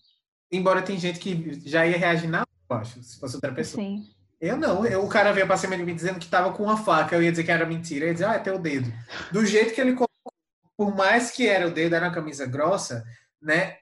[0.52, 3.84] Embora tem gente que já ia reagir na hora, acho, se fosse outra pessoa.
[3.84, 4.08] Sim.
[4.40, 4.86] Eu não.
[4.86, 7.16] Eu, o cara veio pra cima de mim dizendo que tava com uma faca.
[7.16, 8.06] Eu ia dizer que era mentira.
[8.06, 8.92] Eu ia dizer, ah, é teu dedo.
[9.32, 10.34] Do jeito que ele colocou,
[10.76, 13.06] por mais que era o dedo, era uma camisa grossa,
[13.42, 13.78] né?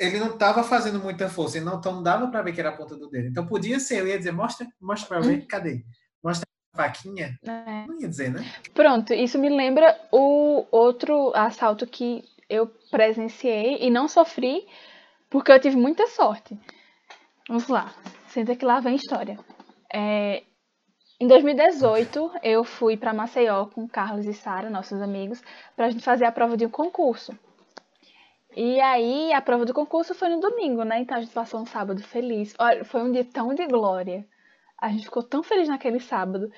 [0.00, 1.58] Ele não tava fazendo muita força.
[1.58, 3.28] Então não dava para ver que era a ponta do dedo.
[3.28, 4.00] Então podia ser.
[4.00, 5.46] Eu ia dizer, mostra, mostra pra ver.
[5.46, 5.84] Cadê?
[6.24, 7.38] Mostra faquinha?
[7.44, 7.86] É.
[7.86, 8.44] Não ia dizer, né?
[8.74, 14.66] Pronto, isso me lembra o outro assalto que eu presenciei e não sofri
[15.28, 16.58] porque eu tive muita sorte.
[17.46, 17.94] Vamos lá,
[18.28, 19.38] senta que lá vem a história.
[19.92, 20.42] É,
[21.20, 25.42] em 2018, eu fui para Maceió com Carlos e Sara, nossos amigos,
[25.76, 27.36] para a gente fazer a prova de um concurso.
[28.56, 31.00] E aí, a prova do concurso foi no domingo, né?
[31.00, 32.54] Então a gente passou um sábado feliz.
[32.58, 34.26] Olha, foi um dia tão de glória.
[34.78, 36.50] A gente ficou tão feliz naquele sábado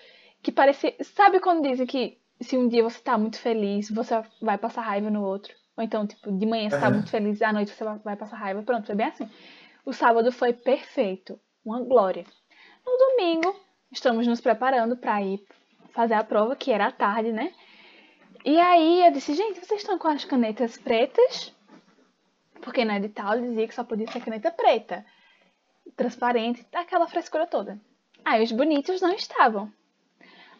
[0.42, 0.94] que parecia.
[1.02, 5.10] Sabe quando dizem que se um dia você tá muito feliz, você vai passar raiva
[5.10, 5.54] no outro?
[5.76, 8.62] Ou então, tipo, de manhã você tá muito feliz à noite você vai passar raiva.
[8.62, 9.28] Pronto, foi bem assim.
[9.84, 11.38] O sábado foi perfeito.
[11.64, 12.24] Uma glória.
[12.84, 13.54] No domingo,
[13.90, 15.44] estamos nos preparando para ir
[15.92, 17.52] fazer a prova, que era à tarde, né?
[18.44, 21.54] E aí eu disse, gente, vocês estão com as canetas pretas?
[22.62, 25.04] Porque no edital dizia que só podia ser caneta preta,
[25.96, 27.78] transparente, aquela frescura toda.
[28.24, 29.70] Aí os bonitos não estavam.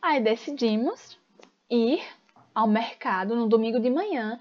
[0.02, 1.16] Aí decidimos
[1.70, 2.02] ir
[2.52, 4.38] ao mercado no domingo de manhã.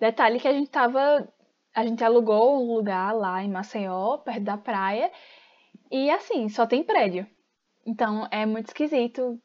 [0.00, 1.26] Detalhe que a gente tava.
[1.72, 5.10] A gente alugou um lugar lá em Maceió, perto da praia.
[5.90, 7.24] E assim, só tem prédio.
[7.86, 9.40] Então é muito esquisito.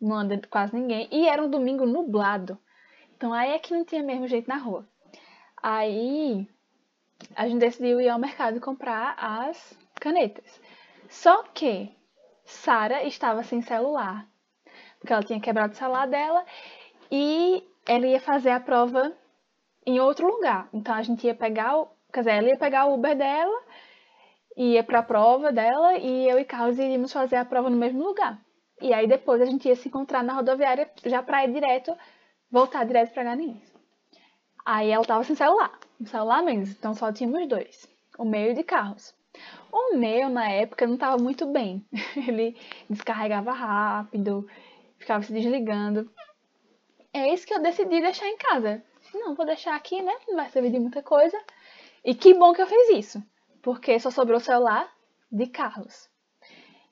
[0.00, 1.06] Não anda quase ninguém.
[1.12, 2.58] E era um domingo nublado.
[3.14, 4.88] Então aí é que não tinha mesmo jeito na rua.
[5.62, 6.48] Aí
[7.34, 10.60] a gente decidiu ir ao mercado comprar as canetas.
[11.08, 11.94] Só que
[12.44, 14.26] Sara estava sem celular,
[14.98, 16.44] porque ela tinha quebrado o celular dela
[17.10, 19.12] e ela ia fazer a prova
[19.86, 20.68] em outro lugar.
[20.72, 23.62] Então a gente ia pegar, o, quer dizer, ela ia pegar o Uber dela,
[24.56, 28.02] ia para a prova dela e eu e Carlos iríamos fazer a prova no mesmo
[28.04, 28.40] lugar.
[28.80, 31.96] E aí depois a gente ia se encontrar na rodoviária já para ir direto,
[32.50, 33.72] voltar direto para Garanhuns.
[34.64, 35.72] Aí ela tava sem celular,
[36.06, 37.88] celular menos, então só tínhamos dois,
[38.18, 39.14] o meio de Carlos.
[39.70, 41.84] O meu, na época, não estava muito bem.
[42.16, 42.56] Ele
[42.88, 44.46] descarregava rápido,
[44.98, 46.10] ficava se desligando.
[47.12, 48.82] É isso que eu decidi deixar em casa.
[49.14, 50.14] Não, vou deixar aqui, né?
[50.28, 51.38] Não vai servir de muita coisa.
[52.04, 53.22] E que bom que eu fiz isso,
[53.62, 54.92] porque só sobrou o celular
[55.30, 56.10] de Carlos.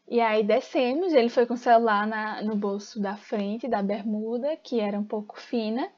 [0.08, 4.56] E aí descemos, ele foi com o celular na, no bolso da frente da bermuda,
[4.56, 5.90] que era um pouco fina.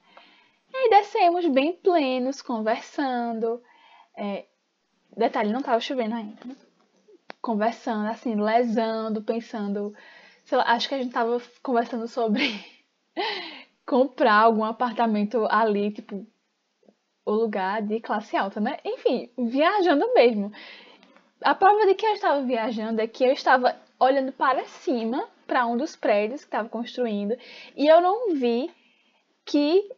[0.75, 3.63] E descemos bem plenos, conversando.
[4.17, 4.47] É,
[5.17, 6.45] detalhe, não estava chovendo ainda.
[6.45, 6.57] Né?
[7.41, 9.95] Conversando, assim, lesando, pensando.
[10.51, 12.43] Lá, acho que a gente estava conversando sobre
[13.87, 16.27] comprar algum apartamento ali, tipo,
[17.25, 18.79] o lugar de classe alta, né?
[18.85, 20.53] Enfim, viajando mesmo.
[21.43, 25.67] A prova de que eu estava viajando é que eu estava olhando para cima, para
[25.67, 27.37] um dos prédios que estava construindo,
[27.77, 28.71] e eu não vi
[29.45, 29.89] que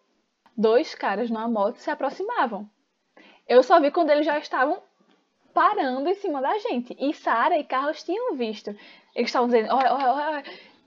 [0.56, 2.68] dois caras numa moto se aproximavam.
[3.46, 4.82] Eu só vi quando eles já estavam
[5.52, 6.96] parando em cima da gente.
[6.98, 8.70] E Sara e Carlos tinham visto.
[9.14, 10.44] Eles estavam dizendo, olha, olha, olha,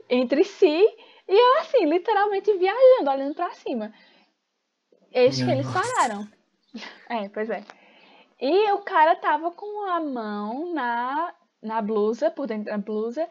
[0.09, 0.85] entre si.
[1.27, 3.93] E eu, assim, literalmente viajando, olhando para cima.
[5.11, 6.27] Eis que eles pararam.
[7.09, 7.63] É, pois é.
[8.39, 13.27] E o cara tava com a mão na, na blusa, por dentro da blusa,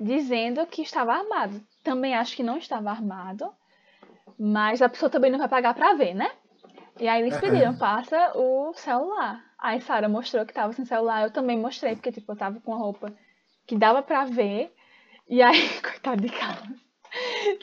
[0.00, 1.60] dizendo que estava armado.
[1.82, 3.52] Também acho que não estava armado.
[4.38, 6.30] Mas a pessoa também não vai pagar pra ver, né?
[6.98, 9.44] E aí eles pediram, passa o celular.
[9.58, 12.74] Aí Sara mostrou que tava sem celular, eu também mostrei, porque tipo, eu tava com
[12.74, 13.12] a roupa
[13.66, 14.74] que dava pra ver.
[15.28, 16.78] E aí, coitado de Carlos.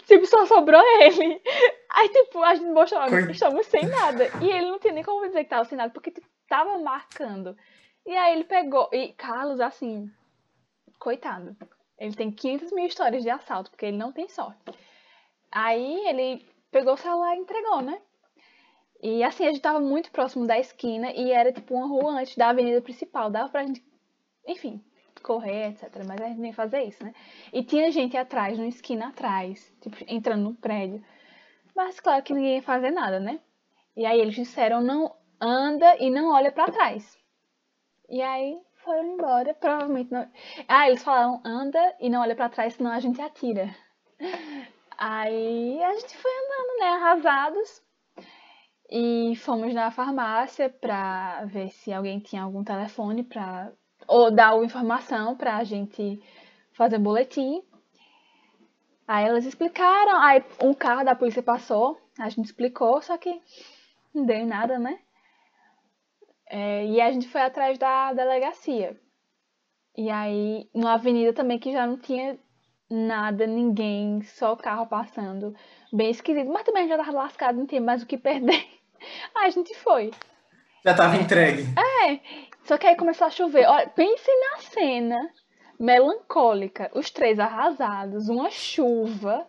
[0.05, 1.41] tipo, só sobrou ele.
[1.91, 3.31] Aí, tipo, a gente mostrou, Coit...
[3.31, 4.25] estamos sem nada.
[4.41, 7.55] E ele não tinha nem como dizer que tava sem nada, porque tipo, tava marcando.
[8.05, 8.89] E aí ele pegou.
[8.91, 10.11] E Carlos, assim,
[10.99, 11.55] coitado.
[11.97, 14.59] Ele tem 500 mil histórias de assalto, porque ele não tem sorte.
[15.51, 18.01] Aí ele pegou o celular e entregou, né?
[19.01, 22.35] E assim, a gente tava muito próximo da esquina e era tipo uma rua antes
[22.35, 23.29] da avenida principal.
[23.29, 23.83] Dava pra gente,
[24.47, 24.83] enfim,
[25.21, 25.89] correr, etc.
[26.07, 27.13] Mas a gente nem fazer isso, né?
[27.51, 31.03] E tinha gente atrás, numa esquina atrás, tipo, entrando no prédio.
[31.75, 33.39] Mas claro que ninguém ia fazer nada, né?
[33.95, 37.17] E aí eles disseram, não anda e não olha para trás.
[38.09, 40.27] E aí foram embora, provavelmente não.
[40.67, 43.75] Ah, eles falaram, anda e não olha para trás, senão a gente atira.
[44.97, 47.81] Aí a gente foi andando, né, arrasados.
[48.89, 53.71] E fomos na farmácia pra ver se alguém tinha algum telefone pra.
[54.07, 56.21] ou dar informação pra gente
[56.73, 57.63] fazer boletim.
[59.07, 63.41] Aí elas explicaram, aí um carro da polícia passou, a gente explicou, só que
[64.13, 64.99] não deu nada, né?
[66.45, 68.99] É, e a gente foi atrás da delegacia.
[69.97, 72.37] E aí, numa avenida também que já não tinha
[72.93, 75.55] nada, ninguém, só o carro passando.
[75.91, 76.49] Bem esquisito.
[76.49, 78.65] Mas também já tava lascado, não tinha mais o que perder.
[79.35, 80.11] Aí a gente foi.
[80.85, 81.63] Já tava entregue.
[82.07, 82.19] É.
[82.63, 83.65] Só que aí começou a chover.
[83.65, 85.29] Olha, pense na cena
[85.79, 86.89] melancólica.
[86.93, 89.45] Os três arrasados, uma chuva.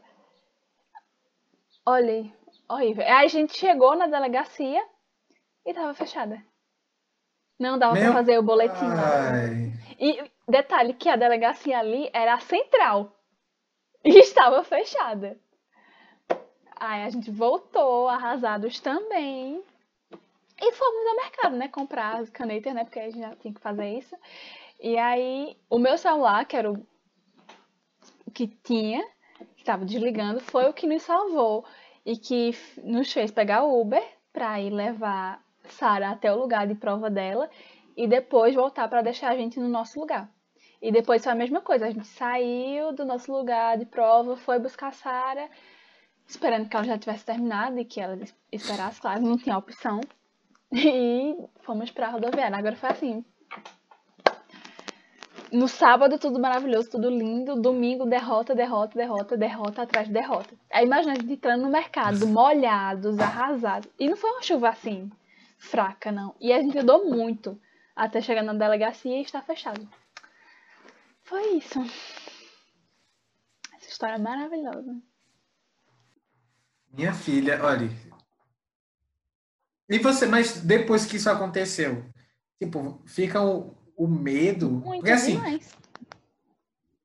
[1.87, 2.33] Olha,
[2.69, 3.05] horrível.
[3.05, 4.83] Aí a gente chegou na delegacia
[5.67, 6.41] e tava fechada.
[7.59, 8.05] Não dava Meu...
[8.05, 8.87] pra fazer o boletim.
[9.99, 13.13] E detalhe que a delegacia ali era a central.
[14.05, 15.39] E estava fechada.
[16.77, 19.63] Aí a gente voltou, arrasados também.
[20.61, 21.69] E fomos ao mercado, né?
[21.69, 22.85] Comprar as canetas, né?
[22.85, 24.15] Porque a gente já tinha que fazer isso.
[24.81, 26.87] E aí, o meu celular, que era o
[28.33, 29.03] que tinha,
[29.57, 31.65] que estava desligando, foi o que nos salvou.
[32.05, 32.51] E que
[32.83, 37.49] nos fez pegar o Uber para ir levar Sara até o lugar de prova dela
[37.97, 40.29] e depois voltar para deixar a gente no nosso lugar.
[40.85, 44.59] E depois foi a mesma coisa, a gente saiu do nosso lugar de prova, foi
[44.59, 45.49] buscar a Sara,
[46.29, 48.19] esperando que ela já tivesse terminado e que ela
[48.53, 49.99] esperasse, claro, não tinha opção.
[50.77, 52.57] E fomos para a rodoviária.
[52.57, 53.25] Agora foi assim.
[55.51, 60.55] no sábado tudo maravilhoso, tudo lindo, domingo derrota, derrota, derrota, derrota atrás de derrota.
[60.71, 63.89] Aí imagina a gente entrando no mercado, molhados, arrasados.
[63.99, 65.11] E não foi uma chuva assim,
[65.57, 66.35] fraca, não.
[66.39, 67.59] E a gente andou muito
[67.97, 69.89] até chegar na delegacia e estar fechado.
[71.25, 71.81] Foi isso.
[73.77, 75.01] Essa história é maravilhosa.
[76.93, 77.91] Minha filha, olha.
[79.89, 82.05] E você, mas depois que isso aconteceu,
[82.63, 84.71] tipo, fica o, o medo.
[84.71, 85.71] Muito Porque assim, demais.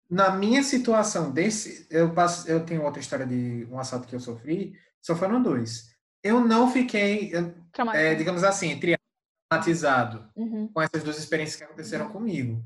[0.10, 4.20] na minha situação desse, eu passo, eu tenho outra história de um assalto que eu
[4.20, 5.94] sofri, só foram dois.
[6.24, 7.54] Eu não fiquei, eu,
[7.94, 10.68] é, digamos assim, traumatizado Uhum.
[10.68, 12.64] com essas duas experiências que aconteceram comigo.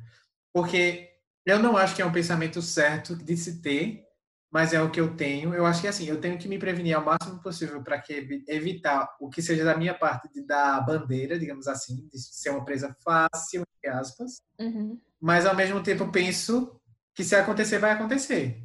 [0.51, 1.12] Porque
[1.45, 4.03] eu não acho que é um pensamento certo de se ter,
[4.51, 5.53] mas é o que eu tenho.
[5.53, 8.43] Eu acho que assim, eu tenho que me prevenir ao máximo possível para que evi-
[8.47, 12.63] evitar o que seja da minha parte de dar bandeira, digamos assim, de ser uma
[12.63, 14.37] presa fácil, entre aspas.
[14.59, 14.99] Uhum.
[15.19, 16.79] Mas ao mesmo tempo penso
[17.15, 18.61] que se acontecer, vai acontecer.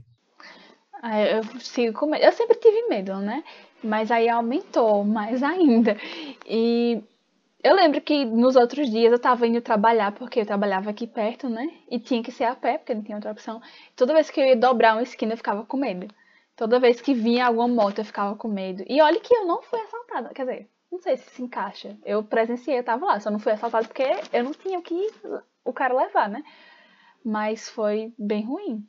[1.03, 2.15] Aí eu sigo com.
[2.15, 3.45] Eu sempre tive medo, né?
[3.83, 5.97] Mas aí aumentou mais ainda.
[6.47, 7.03] E
[7.63, 11.49] eu lembro que nos outros dias eu tava indo trabalhar, porque eu trabalhava aqui perto,
[11.49, 11.69] né?
[11.91, 13.61] E tinha que ser a pé, porque não tinha outra opção.
[13.97, 16.07] Toda vez que eu ia dobrar uma esquina, eu ficava com medo.
[16.57, 18.85] Toda vez que vinha alguma moto, eu ficava com medo.
[18.89, 20.31] E olha que eu não fui assaltada.
[20.35, 21.97] Quer dizer, não sei se se encaixa.
[22.05, 23.21] Eu presenciei, eu tava lá.
[23.21, 25.09] Só não fui assaltada porque eu não tinha o que
[25.65, 26.43] o cara levar, né?
[27.25, 28.87] Mas foi bem ruim.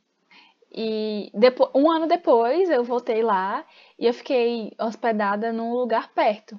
[0.72, 3.64] E depois, um ano depois eu voltei lá
[3.98, 6.58] e eu fiquei hospedada num lugar perto.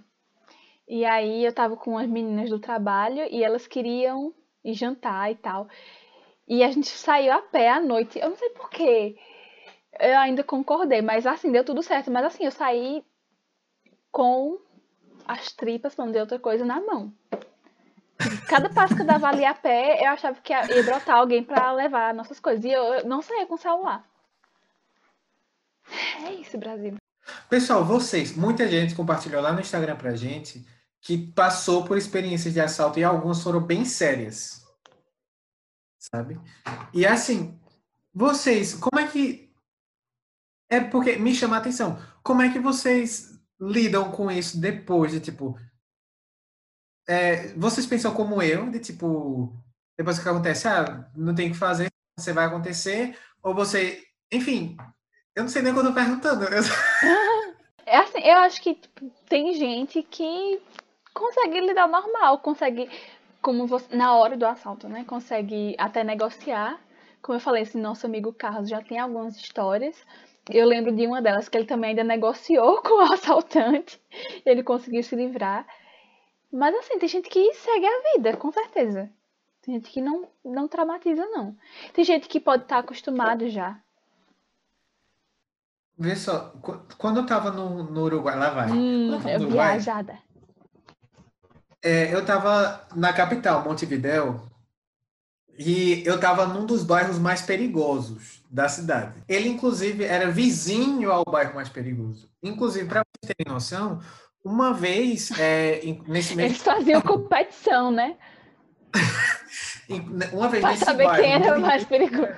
[0.91, 5.35] E aí eu tava com as meninas do trabalho e elas queriam ir jantar e
[5.35, 5.69] tal.
[6.45, 8.19] E a gente saiu a pé à noite.
[8.19, 9.15] Eu não sei porquê.
[9.97, 12.11] Eu ainda concordei, mas assim, deu tudo certo.
[12.11, 13.05] Mas assim, eu saí
[14.11, 14.59] com
[15.25, 17.13] as tripas, pra não dizer outra coisa, na mão.
[18.49, 21.71] Cada passo que eu dava ali a pé, eu achava que ia brotar alguém pra
[21.71, 22.65] levar nossas coisas.
[22.65, 24.05] E eu não saía com o celular.
[26.27, 26.97] É isso, Brasil.
[27.49, 30.65] Pessoal, vocês, muita gente compartilhou lá no Instagram pra gente
[31.01, 34.63] que passou por experiências de assalto e algumas foram bem sérias.
[35.99, 36.39] Sabe?
[36.93, 37.59] E assim,
[38.13, 39.51] vocês, como é que.
[40.69, 41.97] É porque me chama a atenção.
[42.23, 45.57] Como é que vocês lidam com isso depois de tipo.
[47.07, 49.55] é, vocês pensam como eu, de tipo.
[49.97, 54.03] Depois que acontece, ah, não tem o que fazer, você vai acontecer, ou você.
[54.31, 54.77] Enfim,
[55.35, 56.45] eu não sei nem o que eu tô perguntando.
[56.45, 56.63] Eu-
[57.83, 60.61] É assim, eu acho que tipo, tem gente que
[61.13, 62.89] consegue lidar normal, consegue,
[63.41, 65.03] como você, na hora do assalto, né?
[65.05, 66.79] Consegue até negociar.
[67.21, 70.03] Como eu falei, esse nosso amigo Carlos já tem algumas histórias.
[70.49, 74.01] Eu lembro de uma delas que ele também ainda negociou com o assaltante.
[74.45, 75.65] Ele conseguiu se livrar.
[76.51, 79.09] Mas assim, tem gente que segue a vida, com certeza.
[79.61, 81.55] Tem gente que não, não traumatiza, não.
[81.93, 83.79] Tem gente que pode estar acostumado já.
[85.97, 88.71] Vê só, qu- quando eu tava no, no Uruguai, lá vai.
[88.71, 90.17] Hum, Uruguai, viajada.
[91.83, 94.41] É, eu tava na capital, Montevidéu,
[95.57, 99.21] e eu tava num dos bairros mais perigosos da cidade.
[99.27, 102.29] Ele, inclusive, era vizinho ao bairro mais perigoso.
[102.41, 104.01] Inclusive, para vocês terem noção,
[104.43, 108.17] uma vez, é, nesse mesmo, Eles faziam competição, né?
[109.89, 110.01] em-
[110.33, 112.33] uma vez Pra nesse saber bairro, quem era o mais perigoso.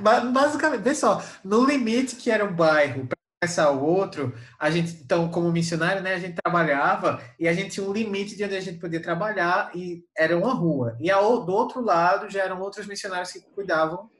[0.00, 3.16] Ba- Basicamente, vê só, no limite que era um bairro para
[3.46, 7.70] começar o outro, a gente, então, como missionário, né, a gente trabalhava e a gente
[7.70, 10.96] tinha um limite de onde a gente podia trabalhar e era uma rua.
[11.00, 14.10] E ao, do outro lado já eram outros missionários que cuidavam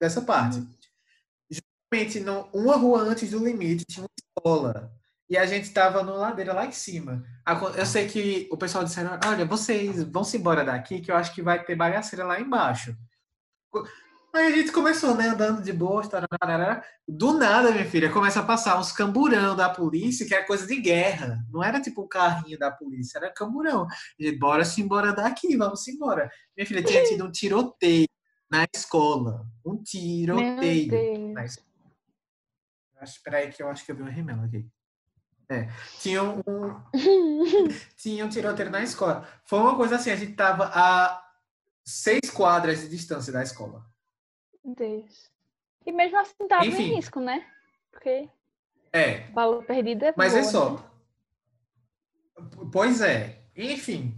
[0.00, 0.66] dessa parte.
[1.50, 4.90] Justamente, no, uma rua antes do limite tinha uma escola.
[5.28, 7.22] E a gente estava numa ladeira lá em cima.
[7.76, 11.42] Eu sei que o pessoal disseram, olha, vocês vão-se embora daqui que eu acho que
[11.42, 12.96] vai ter bagaceira lá embaixo.
[14.34, 16.84] Aí a gente começou, né, andando de boa, tararara.
[17.06, 20.74] do nada, minha filha, começa a passar uns camburão da polícia, que era coisa de
[20.80, 21.38] guerra.
[21.52, 23.86] Não era tipo o carrinho da polícia, era camburão.
[24.18, 26.28] E, bora se embora daqui, vamos embora.
[26.56, 28.08] Minha filha tinha tido um tiroteio
[28.50, 29.46] na escola.
[29.64, 31.68] Um tiroteio na escola.
[33.02, 34.66] Espera aí que eu acho que eu vi um remela aqui.
[35.48, 35.68] É,
[36.00, 36.42] tinha um,
[37.96, 39.28] tinha um tiroteio na escola.
[39.44, 41.22] Foi uma coisa assim, a gente tava a
[41.84, 43.93] seis quadras de distância da escola.
[44.64, 45.30] Deus.
[45.86, 46.82] E mesmo assim tava Enfim.
[46.84, 47.46] em risco, né?
[47.90, 48.28] Porque
[48.92, 50.70] É, bala perdida é mas boa, é só.
[50.72, 50.82] né?
[52.72, 53.42] Pois é.
[53.56, 54.14] Enfim,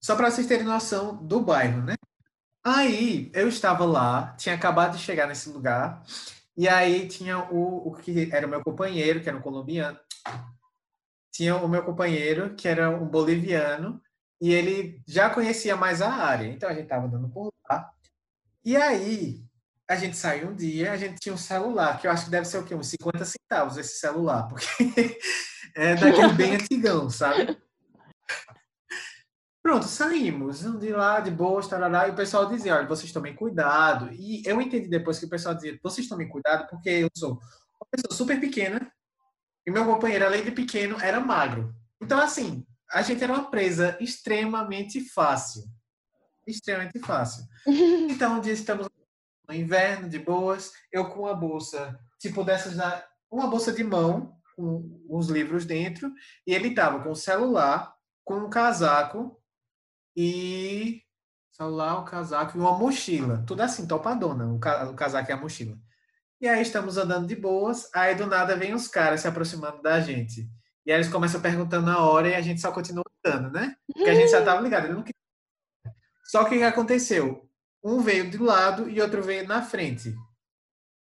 [0.00, 1.94] só para vocês terem noção do bairro, né?
[2.64, 6.02] Aí eu estava lá, tinha acabado de chegar nesse lugar,
[6.56, 9.98] e aí tinha o, o que era o meu companheiro, que era um colombiano,
[11.30, 14.02] tinha o meu companheiro, que era um boliviano,
[14.40, 17.92] e ele já conhecia mais a área, então a gente estava andando por lá.
[18.64, 19.45] E aí,
[19.88, 22.46] a gente saiu um dia, a gente tinha um celular, que eu acho que deve
[22.46, 22.74] ser o quê?
[22.74, 24.66] Uns 50 centavos esse celular, porque
[25.76, 27.56] é daquele bem antigão, sabe?
[29.62, 34.12] Pronto, saímos de lá de boa, tarará, e o pessoal dizia, olha, vocês tomem cuidado.
[34.12, 37.86] E eu entendi depois que o pessoal dizia, vocês tomem cuidado, porque eu sou uma
[37.90, 38.90] pessoa super pequena,
[39.66, 41.74] e meu companheiro, além de pequeno, era magro.
[42.00, 45.64] Então, assim, a gente era uma presa extremamente fácil.
[46.46, 47.44] Extremamente fácil.
[48.08, 48.86] Então, um dia estamos
[49.48, 54.36] no inverno, de boas, eu com uma bolsa, tipo dessas, da, uma bolsa de mão,
[54.56, 56.12] com uns livros dentro,
[56.46, 57.94] e ele tava com o celular,
[58.24, 59.40] com um casaco
[60.16, 61.02] e
[61.52, 63.44] celular, o casaco e uma mochila.
[63.46, 65.76] Tudo assim, topadona, o, ca, o casaco e a mochila.
[66.40, 70.00] E aí estamos andando de boas, aí do nada vem os caras se aproximando da
[70.00, 70.48] gente.
[70.84, 73.74] E aí eles começam perguntando a hora e a gente só continua andando, né?
[73.92, 75.04] Porque a gente já tava ligado.
[76.24, 77.45] Só que o que aconteceu?
[77.86, 80.12] Um veio de lado e outro veio na frente.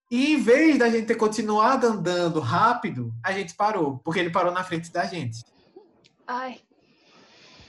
[0.09, 4.51] E em vez da gente ter continuado andando rápido, a gente parou, porque ele parou
[4.51, 5.45] na frente da gente.
[6.25, 6.59] Ai.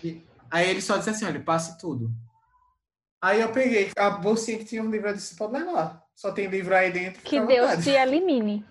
[0.02, 2.10] E, aí ele só disse assim: olha, passe tudo.
[3.20, 6.02] Aí eu peguei a bolsinha que tinha um livro, eu disse: pode levar.
[6.14, 7.22] Só tem livro aí dentro.
[7.22, 8.64] Que Deus te elimine.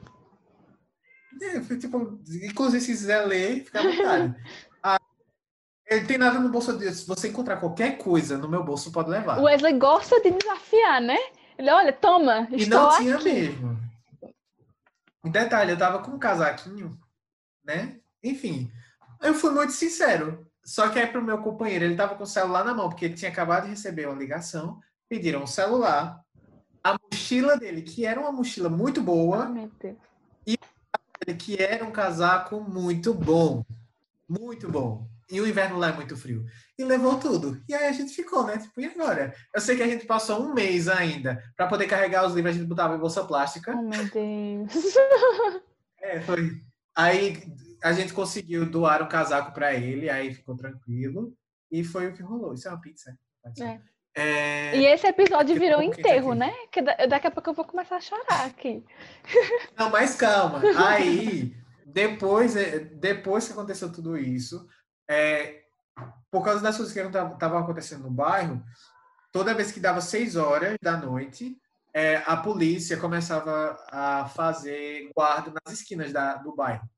[1.39, 4.35] É, tipo, inclusive, se quiser ler, fica à vontade.
[5.91, 6.93] ele tem nada no bolso dele.
[6.93, 9.39] Se você encontrar qualquer coisa no meu bolso, pode levar.
[9.39, 11.17] O Wesley gosta de desafiar, né?
[11.57, 13.77] Ele, olha, toma, E não tinha mesmo.
[15.25, 16.97] E detalhe, eu tava com um casaquinho,
[17.63, 17.99] né?
[18.23, 18.71] Enfim,
[19.21, 20.47] eu fui muito sincero.
[20.63, 23.15] Só que aí pro meu companheiro, ele tava com o celular na mão, porque ele
[23.15, 24.79] tinha acabado de receber uma ligação,
[25.09, 26.23] pediram um celular,
[26.81, 29.87] a mochila dele, que era uma mochila muito boa, oh,
[30.47, 30.57] e
[31.33, 33.65] que era um casaco muito bom.
[34.29, 35.10] Muito bom.
[35.31, 36.45] E o inverno lá é muito frio.
[36.77, 37.63] E levou tudo.
[37.67, 38.57] E aí a gente ficou, né?
[38.57, 39.33] Tipo, e agora?
[39.55, 42.57] Eu sei que a gente passou um mês ainda para poder carregar os livros, a
[42.57, 43.73] gente botava em bolsa plástica.
[43.73, 44.71] Oh, meu Deus.
[46.03, 46.59] É, foi.
[46.95, 47.43] Aí
[47.83, 51.31] a gente conseguiu doar um casaco para ele, aí ficou tranquilo.
[51.71, 52.55] E foi o que rolou.
[52.55, 53.15] Isso é uma pizza.
[53.59, 53.79] É.
[54.13, 54.77] É...
[54.77, 56.51] E esse episódio virou um enterro, né?
[56.71, 58.83] Que daqui a pouco eu vou começar a chorar aqui.
[59.77, 60.61] Não, mas calma.
[60.85, 61.55] Aí,
[61.85, 64.67] depois, é, depois que aconteceu tudo isso,
[65.11, 65.63] é,
[66.31, 68.63] por causa das coisas que estavam acontecendo no bairro,
[69.31, 71.57] toda vez que dava seis horas da noite,
[71.93, 76.89] é, a polícia começava a fazer guarda nas esquinas da, do bairro.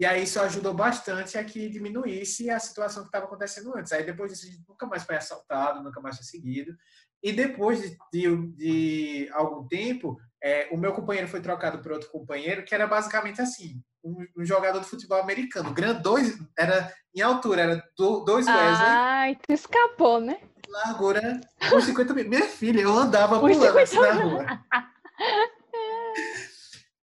[0.00, 3.92] E aí isso ajudou bastante a que diminuísse a situação que estava acontecendo antes.
[3.92, 6.74] Aí depois disso a gente nunca mais foi assaltado, nunca mais foi seguido.
[7.22, 12.10] E depois de, de, de algum tempo, é, o meu companheiro foi trocado por outro
[12.10, 15.72] companheiro que era basicamente assim, um, um jogador de futebol americano.
[15.72, 18.88] Grande, dois, era em altura, era do, dois Wesley.
[18.88, 20.40] Ai, tu escapou, né?
[20.68, 22.28] Largura por 50 mil.
[22.28, 24.46] Minha filha, eu andava pulando assim na rua.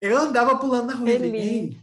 [0.01, 1.05] Eu andava pulando na rua.
[1.05, 1.77] Feliz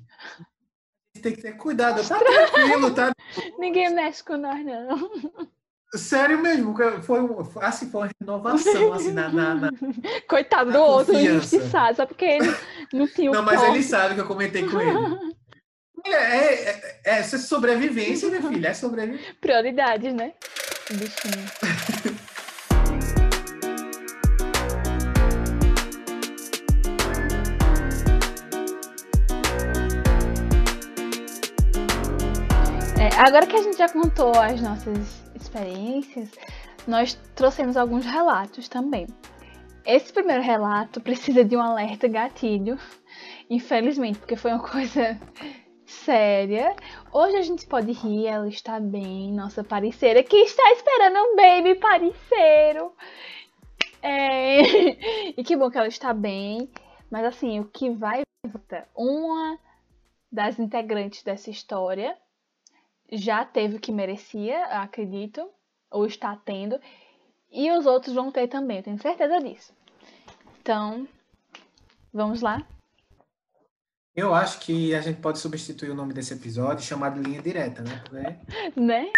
[1.27, 2.07] tem que ter cuidado.
[2.07, 3.13] Tá tranquilo, tá?
[3.59, 5.11] Ninguém mexe com nós, não.
[5.95, 7.21] Sério mesmo, foi,
[7.63, 9.71] assim, foi uma renovação, assim, na, na, na
[10.29, 12.55] Coitado na do outro, injustiçado, só porque ele
[12.93, 15.37] não tinha o Não, mas ele sabe que eu comentei com ele.
[16.05, 19.35] É, é, é, é sobrevivência, minha filha, é sobrevivência.
[19.41, 20.35] Prioridades, né?
[20.91, 22.16] Bichinho.
[33.19, 36.31] Agora que a gente já contou as nossas experiências,
[36.87, 39.07] nós trouxemos alguns relatos também.
[39.87, 42.79] Esse primeiro relato precisa de um alerta gatilho,
[43.49, 45.19] infelizmente, porque foi uma coisa
[45.87, 46.77] séria.
[47.11, 51.75] Hoje a gente pode rir, ela está bem, nossa parceira, que está esperando um baby
[51.77, 52.93] parceiro.
[54.03, 54.61] É...
[55.41, 56.71] e que bom que ela está bem.
[57.11, 58.25] Mas assim, o que vai
[58.95, 59.59] uma
[60.31, 62.15] das integrantes dessa história
[63.11, 65.49] já teve o que merecia, acredito,
[65.91, 66.79] ou está tendo,
[67.51, 69.73] e os outros vão ter também, eu tenho certeza disso.
[70.61, 71.07] Então,
[72.13, 72.67] vamos lá?
[74.15, 78.41] Eu acho que a gente pode substituir o nome desse episódio chamado Linha Direta, né?
[78.75, 79.13] Né?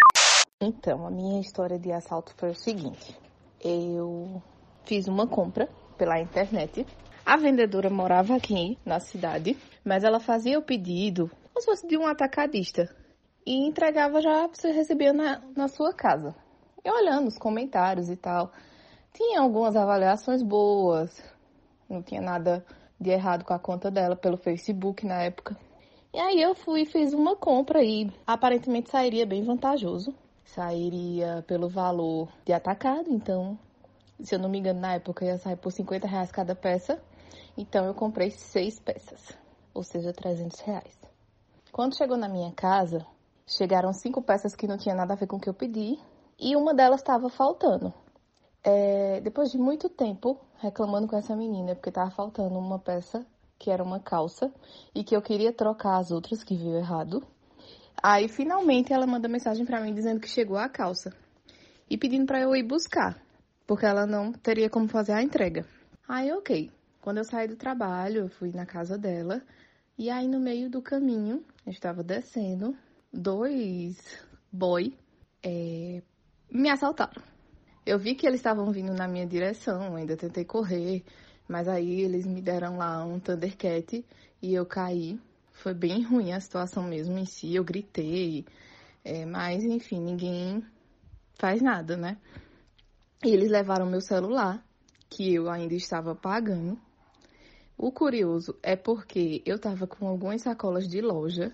[0.61, 3.17] Então, a minha história de assalto foi o seguinte:
[3.63, 4.43] eu
[4.83, 6.85] fiz uma compra pela internet.
[7.25, 11.97] A vendedora morava aqui na cidade, mas ela fazia o pedido como se fosse de
[11.97, 12.93] um atacadista
[13.49, 16.35] e entregava já, você recebia na, na sua casa.
[16.83, 18.51] E olhando os comentários e tal,
[19.13, 21.21] tinha algumas avaliações boas,
[21.89, 22.65] não tinha nada
[22.99, 25.57] de errado com a conta dela pelo Facebook na época.
[26.13, 30.13] E aí eu fui e fiz uma compra e aparentemente sairia bem vantajoso
[30.49, 33.57] sairia pelo valor de atacado, então,
[34.19, 37.01] se eu não me engano, na época ia sair por 50 reais cada peça.
[37.57, 39.37] Então eu comprei seis peças,
[39.73, 40.99] ou seja, 300 reais.
[41.71, 43.05] Quando chegou na minha casa,
[43.49, 45.97] chegaram cinco peças que não tinha nada a ver com o que eu pedi
[46.39, 47.93] e uma delas estava faltando.
[48.63, 53.25] É, depois de muito tempo reclamando com essa menina, porque estava faltando uma peça
[53.57, 54.53] que era uma calça
[54.93, 57.25] e que eu queria trocar as outras que viu errado.
[58.01, 61.13] Aí finalmente ela manda mensagem para mim dizendo que chegou a calça
[61.89, 63.21] e pedindo para eu ir buscar,
[63.65, 65.65] porque ela não teria como fazer a entrega.
[66.07, 66.71] Aí, ok.
[67.01, 69.41] Quando eu saí do trabalho, eu fui na casa dela
[69.97, 72.75] e aí no meio do caminho, eu estava descendo,
[73.11, 73.97] dois
[74.51, 74.95] boy
[75.43, 76.01] é,
[76.51, 77.21] me assaltaram.
[77.85, 81.03] Eu vi que eles estavam vindo na minha direção, ainda tentei correr,
[81.47, 84.05] mas aí eles me deram lá um Thundercat
[84.41, 85.19] e eu caí.
[85.51, 88.45] Foi bem ruim a situação mesmo em si, eu gritei,
[89.03, 90.63] é, mas enfim, ninguém
[91.33, 92.17] faz nada, né?
[93.23, 94.63] E eles levaram meu celular,
[95.09, 96.79] que eu ainda estava pagando.
[97.77, 101.53] O curioso é porque eu estava com algumas sacolas de loja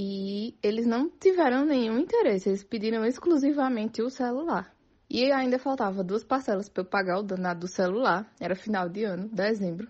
[0.00, 4.72] e eles não tiveram nenhum interesse, eles pediram exclusivamente o celular.
[5.10, 8.32] E ainda faltava duas parcelas para eu pagar o danado do celular.
[8.38, 9.88] Era final de ano, dezembro.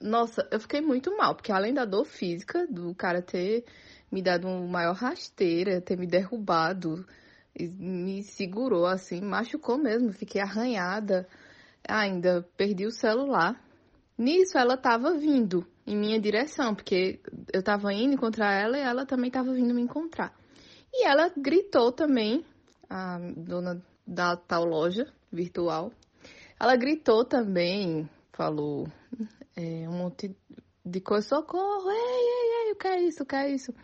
[0.00, 3.64] Nossa, eu fiquei muito mal, porque além da dor física, do cara ter
[4.12, 7.04] me dado uma maior rasteira, ter me derrubado,
[7.58, 11.26] me segurou assim, machucou mesmo, fiquei arranhada.
[11.88, 13.60] Ainda perdi o celular.
[14.18, 17.20] Nisso ela tava vindo em minha direção, porque
[17.52, 20.34] eu tava indo encontrar ela e ela também tava vindo me encontrar.
[20.92, 22.44] E ela gritou também,
[22.88, 25.92] a dona da tal loja virtual.
[26.58, 28.88] Ela gritou também, falou
[29.54, 30.34] é, um monte
[30.84, 33.74] de coisa, socorro, ei, ei, ei, o que é isso, o que é isso?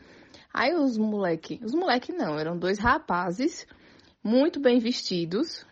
[0.54, 3.66] Aí os moleque, os moleque não, eram dois rapazes,
[4.22, 5.66] muito bem vestidos,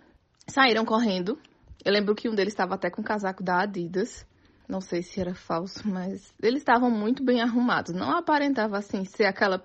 [0.46, 1.38] saíram correndo.
[1.84, 4.26] Eu lembro que um deles estava até com um casaco da Adidas,
[4.70, 7.94] não sei se era falso, mas eles estavam muito bem arrumados.
[7.94, 9.62] Não aparentava assim ser aquela.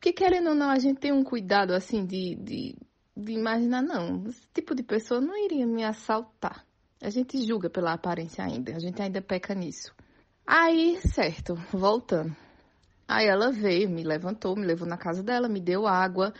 [0.00, 2.76] Que querendo ou não, a gente tem um cuidado assim de, de
[3.16, 6.64] de imaginar, não, esse tipo de pessoa não iria me assaltar.
[7.02, 9.94] A gente julga pela aparência ainda, a gente ainda peca nisso.
[10.46, 12.36] Aí, certo, voltando.
[13.08, 16.34] Aí ela veio, me levantou, me levou na casa dela, me deu água,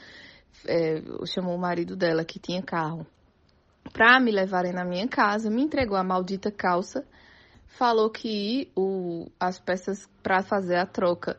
[0.67, 3.07] é, chamou o marido dela que tinha carro
[3.93, 7.07] pra me levarem na minha casa, me entregou a maldita calça,
[7.67, 11.39] falou que o, as peças para fazer a troca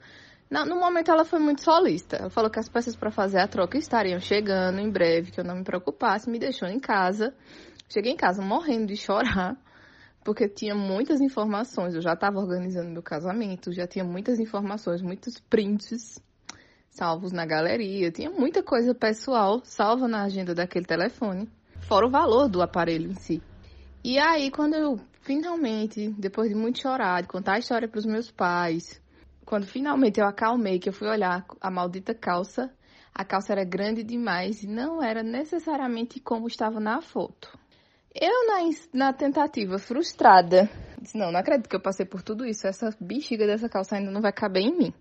[0.49, 2.15] não, no momento ela foi muito solista.
[2.15, 5.43] Ela falou que as peças para fazer a troca estariam chegando em breve, que eu
[5.43, 7.33] não me preocupasse, me deixou em casa.
[7.89, 9.57] Cheguei em casa morrendo de chorar,
[10.23, 11.95] porque tinha muitas informações.
[11.95, 16.21] Eu já estava organizando meu casamento, já tinha muitas informações, muitos prints
[16.89, 21.47] salvos na galeria, tinha muita coisa pessoal salva na agenda daquele telefone,
[21.81, 23.41] fora o valor do aparelho em si.
[24.03, 28.05] E aí, quando eu finalmente, depois de muito chorar, de contar a história para os
[28.05, 29.01] meus pais,
[29.45, 32.73] quando finalmente eu acalmei, que eu fui olhar a maldita calça,
[33.13, 37.59] a calça era grande demais e não era necessariamente como estava na foto.
[38.15, 40.69] Eu, na, na tentativa frustrada,
[40.99, 42.65] disse: Não, não acredito que eu passei por tudo isso.
[42.65, 44.93] Essa bexiga dessa calça ainda não vai caber em mim.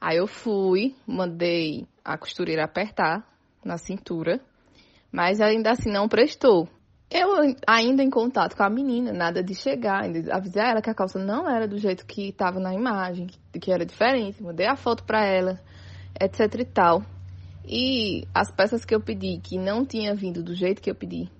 [0.00, 3.24] Aí eu fui, mandei a costureira apertar
[3.64, 4.40] na cintura,
[5.12, 6.68] mas ainda assim não prestou.
[7.10, 10.94] Eu ainda em contato com a menina, nada de chegar, ainda avisar ela que a
[10.94, 13.28] calça não era do jeito que estava na imagem,
[13.58, 15.58] que era diferente, mandei a foto para ela,
[16.20, 17.02] etc e tal.
[17.66, 21.30] E as peças que eu pedi, que não tinha vindo do jeito que eu pedi,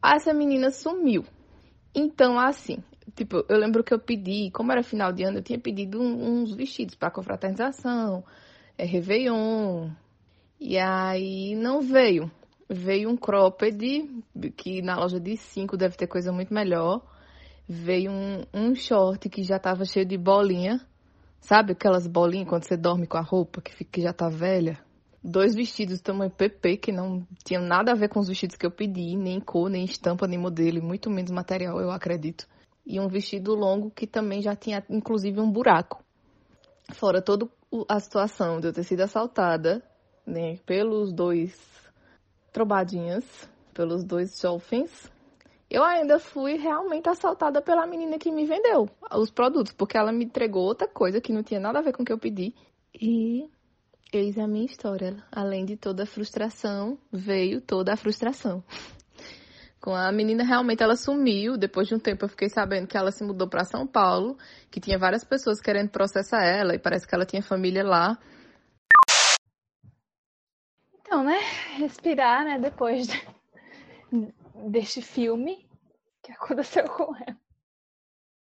[0.00, 1.24] essa menina sumiu.
[1.92, 2.78] Então, assim,
[3.16, 6.54] tipo, eu lembro que eu pedi, como era final de ano, eu tinha pedido uns
[6.54, 8.22] vestidos para confraternização,
[8.78, 9.90] é, Réveillon,
[10.60, 12.30] e aí não veio
[12.74, 13.78] veio um cropped,
[14.56, 17.02] que na loja de 5 deve ter coisa muito melhor.
[17.66, 20.80] Veio um, um short que já tava cheio de bolinha.
[21.40, 24.78] Sabe aquelas bolinhas quando você dorme com a roupa que, fica, que já tá velha?
[25.22, 28.70] Dois vestidos tamanho PP que não tinham nada a ver com os vestidos que eu
[28.70, 32.46] pedi, nem cor, nem estampa, nem modelo, muito menos material, eu acredito.
[32.86, 36.04] E um vestido longo que também já tinha, inclusive, um buraco.
[36.92, 37.48] Fora toda
[37.88, 39.82] a situação de eu ter sido assaltada
[40.26, 41.83] né, pelos dois
[42.54, 43.24] trombadinhas
[43.74, 45.10] pelos dois jovens,
[45.68, 50.24] eu ainda fui realmente assaltada pela menina que me vendeu os produtos, porque ela me
[50.24, 52.54] entregou outra coisa que não tinha nada a ver com o que eu pedi.
[52.94, 53.50] E
[54.12, 55.16] eis a minha história.
[55.32, 58.62] Além de toda a frustração, veio toda a frustração.
[59.80, 61.58] Com a menina, realmente ela sumiu.
[61.58, 64.38] Depois de um tempo, eu fiquei sabendo que ela se mudou para São Paulo,
[64.70, 68.16] que tinha várias pessoas querendo processar ela, e parece que ela tinha família lá.
[71.14, 71.38] Então, né?
[71.76, 72.58] Respirar, né?
[72.58, 73.24] Depois de,
[74.68, 75.64] deste filme
[76.20, 77.38] que aconteceu com ela.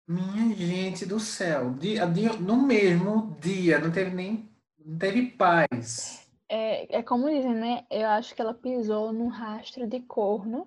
[0.08, 6.28] Minha gente do céu, dia, dia, no mesmo dia, não teve nem, não teve paz.
[6.48, 7.86] É, é como dizem, né?
[7.88, 10.66] Eu acho que ela pisou num rastro de corno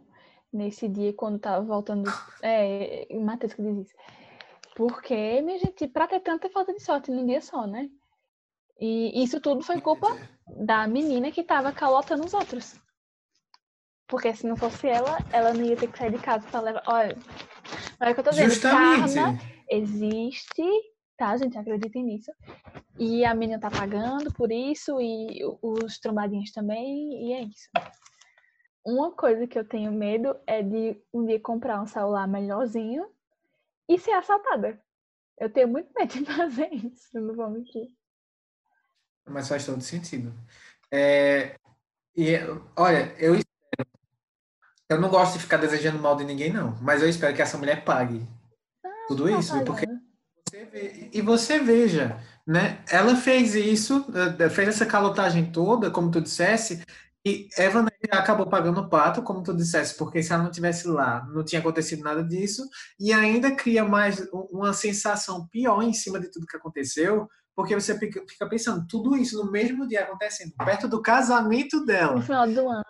[0.53, 2.09] nesse dia quando tava voltando.
[2.41, 3.95] É, Matheus que diz isso.
[4.77, 7.89] Porque, minha gente, pra ter tanta falta de sorte num dia só, né?
[8.81, 10.07] E isso tudo foi culpa
[10.65, 12.81] da menina que tava calotando os outros.
[14.07, 16.83] Porque se não fosse ela, ela não ia ter que sair de casa pra levar.
[16.87, 17.15] Olha,
[18.01, 18.49] olha o que eu tô dizendo.
[18.49, 19.13] Justamente.
[19.13, 20.63] Karma existe,
[21.15, 21.59] tá, gente?
[21.59, 22.31] Acreditem nisso.
[22.97, 27.69] E a menina tá pagando por isso, e os trombadinhos também, e é isso.
[28.83, 33.05] Uma coisa que eu tenho medo é de um dia comprar um celular melhorzinho
[33.87, 34.81] e ser assaltada.
[35.37, 37.87] Eu tenho muito medo de fazer isso, não vou mentir.
[39.31, 40.33] Mas faz todo sentido.
[40.91, 41.55] É,
[42.15, 42.35] e,
[42.75, 43.89] olha, eu espero.
[44.89, 46.77] Eu não gosto de ficar desejando mal de ninguém, não.
[46.81, 48.27] Mas eu espero que essa mulher pague
[49.07, 49.85] tudo tá isso, porque
[50.49, 52.83] você vê- e você veja, né?
[52.89, 54.05] Ela fez isso,
[54.39, 56.83] eh, fez essa calotagem toda, como tu dissesse,
[57.25, 61.25] e Eva acabou pagando o pato, como tu dissesse, porque se ela não tivesse lá,
[61.31, 62.67] não tinha acontecido nada disso,
[62.99, 67.97] e ainda cria mais uma sensação pior em cima de tudo que aconteceu, porque você
[67.97, 72.69] fica pensando, tudo isso no mesmo dia acontecendo, perto do casamento dela No final do
[72.69, 72.83] ano.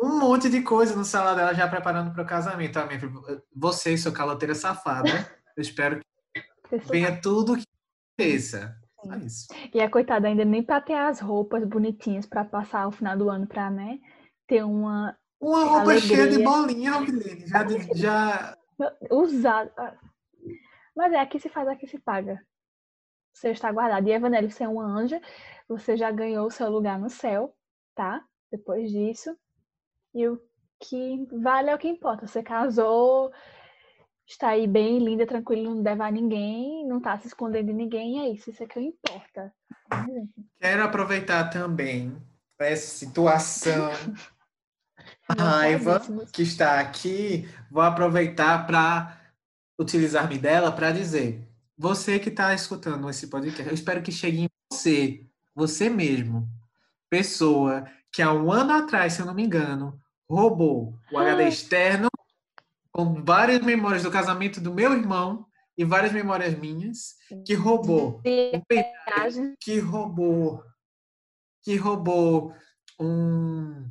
[0.00, 2.78] um monte de coisa no celular dela já preparando para o casamento.
[2.80, 5.08] Filha, Você, sua caloteira safada,
[5.56, 7.64] eu espero que venha tudo que
[8.18, 8.76] aconteça.
[9.24, 9.46] Isso.
[9.72, 13.30] E a coitada ainda nem pra ter as roupas bonitinhas pra passar o final do
[13.30, 13.98] ano pra, né?
[14.46, 16.44] Ter uma Uma roupa cheia de Alegria.
[16.44, 17.46] bolinha, Alvilene.
[17.46, 17.64] Já,
[17.94, 18.56] já
[19.10, 19.72] usada.
[20.96, 22.40] Mas é, aqui se faz, aqui se paga.
[23.38, 24.08] Você está guardado.
[24.08, 25.20] E Evanelli, você é uma anja.
[25.68, 27.54] Você já ganhou o seu lugar no céu,
[27.94, 28.24] tá?
[28.50, 29.36] Depois disso.
[30.12, 30.42] E o
[30.80, 32.26] que vale é o que importa.
[32.26, 33.32] Você casou,
[34.26, 38.20] está aí bem, linda, tranquila, não deve a ninguém, não tá se escondendo de ninguém.
[38.20, 39.54] É isso, isso é que importa.
[39.88, 40.48] Né, gente?
[40.60, 42.20] quero aproveitar também
[42.58, 43.90] essa situação,
[45.38, 47.48] raiva que está aqui.
[47.70, 49.16] Vou aproveitar para
[49.78, 51.47] utilizar-me dela para dizer:
[51.78, 55.24] você que está escutando esse podcast, eu espero que chegue em você,
[55.54, 56.48] você mesmo,
[57.08, 59.98] pessoa que há um ano atrás, se eu não me engano,
[60.28, 62.08] roubou o HD externo
[62.90, 67.14] com várias memórias do casamento do meu irmão e várias memórias minhas,
[67.46, 68.62] que roubou um
[69.06, 69.54] Viagem.
[69.60, 70.64] que roubou
[71.62, 72.52] que roubou
[72.98, 73.88] um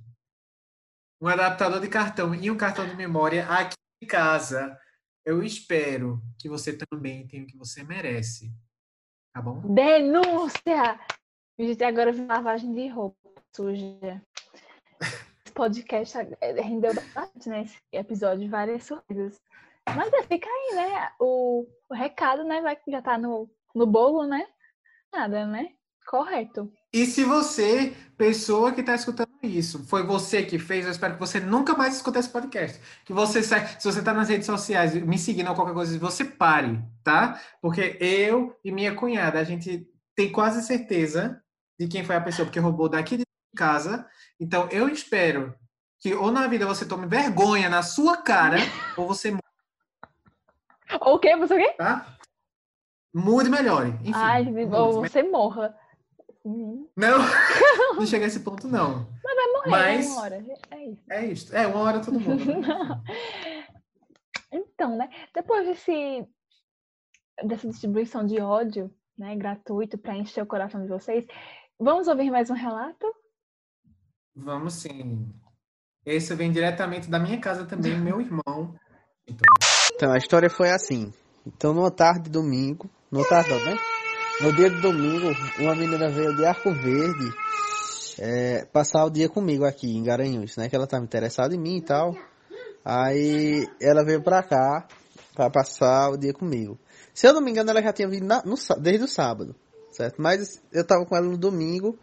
[1.21, 4.77] um adaptador de cartão e um cartão de memória aqui em casa.
[5.27, 8.49] Eu espero que você também tenha o que você merece.
[9.33, 9.59] Tá bom?
[9.73, 10.97] Denúncia!
[11.85, 13.17] Agora vem lavagem de roupa
[13.53, 14.23] suja.
[15.01, 17.63] Esse podcast eh, rendeu bastante, né?
[17.63, 19.37] Esse episódio, várias surpresas.
[19.97, 21.11] Mas é, fica aí, né?
[21.19, 22.61] O, o recado, né?
[22.61, 24.47] Vai que já tá no, no bolo, né?
[25.13, 25.75] Nada, né?
[26.07, 26.71] Correto.
[26.93, 31.19] E se você, pessoa que está escutando isso, foi você que fez, eu espero que
[31.19, 32.79] você nunca mais escute esse podcast.
[33.03, 36.23] Que você sai, se você está nas redes sociais me seguindo ou qualquer coisa, você
[36.23, 37.41] pare, tá?
[37.61, 39.85] Porque eu e minha cunhada, a gente
[40.15, 41.43] tem quase certeza
[41.77, 44.07] de quem foi a pessoa que roubou daqui de casa.
[44.39, 45.53] Então eu espero
[45.99, 48.55] que ou na vida você tome vergonha na sua cara,
[48.95, 49.37] ou você
[51.01, 51.35] Ou o quê?
[51.35, 51.73] Você o quê?
[51.73, 52.17] tá?
[53.13, 53.89] Mude melhore.
[54.01, 55.75] Enfim, Ai, ou você morra.
[56.49, 57.17] Hum, Não,
[57.97, 58.99] não chega a esse ponto, não.
[59.65, 60.45] Morrer Mas- uma hora.
[60.71, 61.03] É isso.
[61.09, 61.55] É isso.
[61.55, 62.45] É, uma hora todo mundo.
[62.45, 63.03] né?
[64.49, 65.09] Então, né?
[65.33, 66.25] Depois desse,
[67.43, 71.25] dessa distribuição de ódio, né, gratuito para encher o coração de vocês,
[71.77, 73.05] vamos ouvir mais um relato?
[74.33, 75.29] Vamos sim.
[76.05, 78.73] Esse vem diretamente da minha casa também, meu irmão.
[79.27, 79.45] Então,
[79.93, 81.11] Então, a história foi assim.
[81.45, 83.77] Então, numa tarde de domingo, numa tarde não, né?
[84.39, 87.33] No dia de domingo, uma menina veio de Arco Verde
[88.19, 90.69] é, passar o dia comigo aqui em Garanhuns, né?
[90.69, 92.15] Que ela estava interessada em mim e tal.
[92.85, 94.87] Aí ela veio pra cá
[95.33, 96.77] pra passar o dia comigo.
[97.13, 99.55] Se eu não me engano, ela já tinha vindo na- no desde o sábado,
[99.91, 100.21] certo?
[100.21, 101.97] Mas eu tava com ela no domingo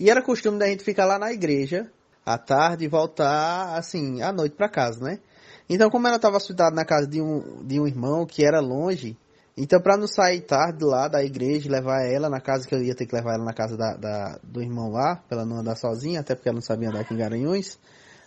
[0.00, 1.90] e era costume da gente ficar lá na igreja
[2.24, 5.20] à tarde e voltar, assim, à noite pra casa, né?
[5.68, 9.16] Então, como ela estava hospedada na casa de um, de um irmão que era longe,
[9.56, 12.82] então para não sair tarde lá da igreja e levar ela na casa, que eu
[12.82, 15.58] ia ter que levar ela na casa da, da- do irmão lá, pra ela não
[15.58, 17.78] andar sozinha, até porque ela não sabia andar aqui em Garanhuns,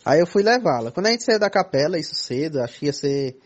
[0.03, 0.91] aí eu fui levá-la.
[0.91, 3.37] Quando a gente saiu da capela, isso cedo, acho que ia ser,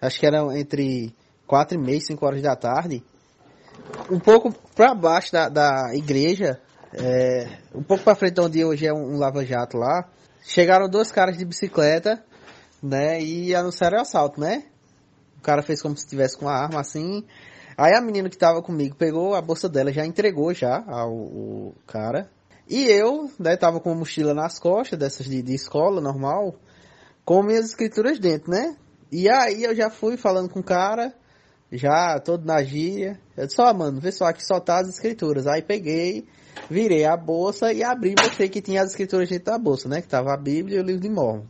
[0.00, 1.14] acho que era entre
[1.46, 3.02] quatro e meia, cinco horas da tarde,
[4.10, 6.60] um pouco para baixo da, da igreja,
[6.94, 10.06] É, um pouco pra frente de onde hoje é um, um lava-jato lá,
[10.44, 12.22] chegaram dois caras de bicicleta,
[12.82, 13.18] né?
[13.18, 14.64] E anunciaram o assalto, né?
[15.42, 17.24] O cara fez como se estivesse com a arma assim.
[17.76, 22.30] Aí a menina que tava comigo pegou a bolsa dela, já entregou já ao, cara.
[22.70, 26.54] E eu, né, tava com a mochila nas costas, dessas de, de escola normal,
[27.24, 28.76] com minhas escrituras dentro, né?
[29.10, 31.12] E aí eu já fui falando com o cara,
[31.72, 33.18] já todo na gíria.
[33.36, 35.48] Eu disse, ó, mano, vê só aqui só tá as escrituras.
[35.48, 36.24] Aí peguei,
[36.70, 40.00] virei a bolsa e abri mostrei que tinha as escrituras dentro da bolsa, né?
[40.00, 41.46] Que tava a Bíblia e o livro de Mormon.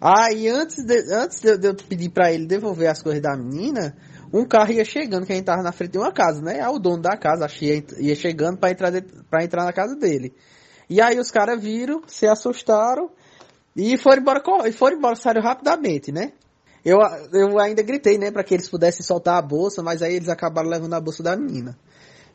[0.00, 3.96] Aí antes de, antes de, eu pedir para ele devolver as coisas da menina,
[4.32, 6.60] um carro ia chegando, que a gente tava na frente de uma casa, né?
[6.60, 8.92] Aí o dono da casa achei, ia chegando para entrar,
[9.30, 10.34] pra entrar na casa dele.
[10.88, 13.10] E aí os caras viram, se assustaram
[13.74, 16.32] e foram embora, e foram embora, saíram rapidamente, né?
[16.84, 16.98] Eu,
[17.32, 20.68] eu ainda gritei, né, para que eles pudessem soltar a bolsa, mas aí eles acabaram
[20.68, 21.76] levando a bolsa da menina.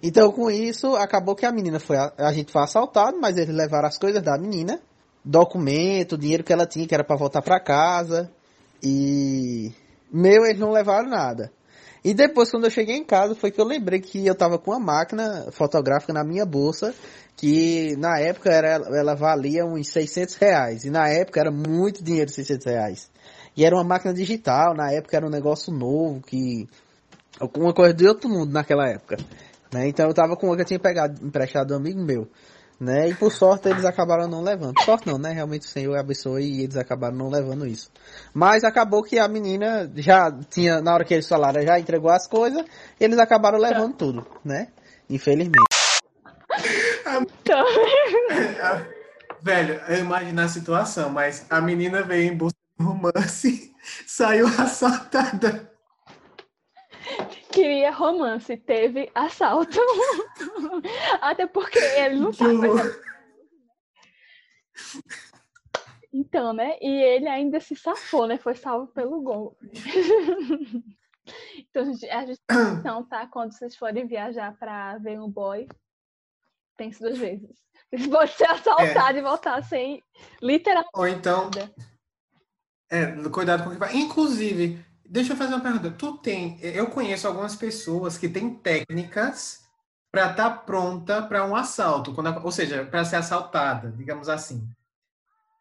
[0.03, 1.95] Então, com isso, acabou que a menina foi.
[1.95, 4.81] A, a gente foi assaltado, mas eles levaram as coisas da menina,
[5.23, 8.31] documento, dinheiro que ela tinha, que era para voltar para casa.
[8.83, 9.71] E.
[10.11, 11.51] Meu, eles não levaram nada.
[12.03, 14.71] E depois, quando eu cheguei em casa, foi que eu lembrei que eu tava com
[14.71, 16.95] uma máquina fotográfica na minha bolsa,
[17.37, 20.83] que na época era, ela valia uns 600 reais.
[20.83, 23.11] E na época era muito dinheiro, 600 reais.
[23.55, 26.67] E era uma máquina digital, na época era um negócio novo, que.
[27.55, 29.17] Uma coisa de outro mundo naquela época.
[29.71, 29.87] Né?
[29.87, 32.27] Então eu tava com uma que eu tinha pegado, emprestado um amigo meu.
[32.81, 33.09] Né?
[33.09, 34.73] E por sorte eles acabaram não levando.
[34.83, 35.31] Sorte não, né?
[35.31, 37.91] Realmente o Senhor abençoe e eles acabaram não levando isso.
[38.33, 42.25] Mas acabou que a menina já tinha, na hora que eles falaram, já entregou as
[42.27, 42.65] coisas,
[42.99, 44.69] eles acabaram levando tudo, né?
[45.07, 45.61] Infelizmente.
[47.05, 47.63] Então...
[49.43, 53.75] Velho, eu imagino a situação, mas a menina veio em busca de romance,
[54.07, 55.70] saiu assaltada.
[57.51, 59.79] Queria romance, teve assalto.
[61.21, 62.67] Até porque ele não sabe.
[66.13, 66.77] Então, né?
[66.81, 68.37] E ele ainda se safou, né?
[68.37, 69.57] Foi salvo pelo gol.
[71.57, 73.27] então, a justificação, tá?
[73.27, 75.67] Quando vocês forem viajar para ver um boy,
[76.75, 77.61] pense duas vezes.
[77.93, 79.19] Você pode ser assaltado é.
[79.19, 80.01] e voltar sem
[80.41, 80.91] literalmente.
[80.95, 81.51] Ou então.
[82.89, 83.95] É, cuidado com o que vai.
[83.95, 85.91] Inclusive, deixa eu fazer uma pergunta.
[85.91, 86.57] Tu tem.
[86.61, 89.69] Eu conheço algumas pessoas que têm técnicas
[90.09, 94.67] para estar tá pronta para um assalto, quando, ou seja, para ser assaltada, digamos assim.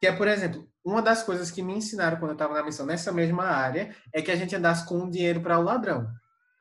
[0.00, 2.86] Que é, por exemplo, uma das coisas que me ensinaram quando eu estava na missão
[2.86, 6.08] nessa mesma área é que a gente andasse com um dinheiro para o ladrão.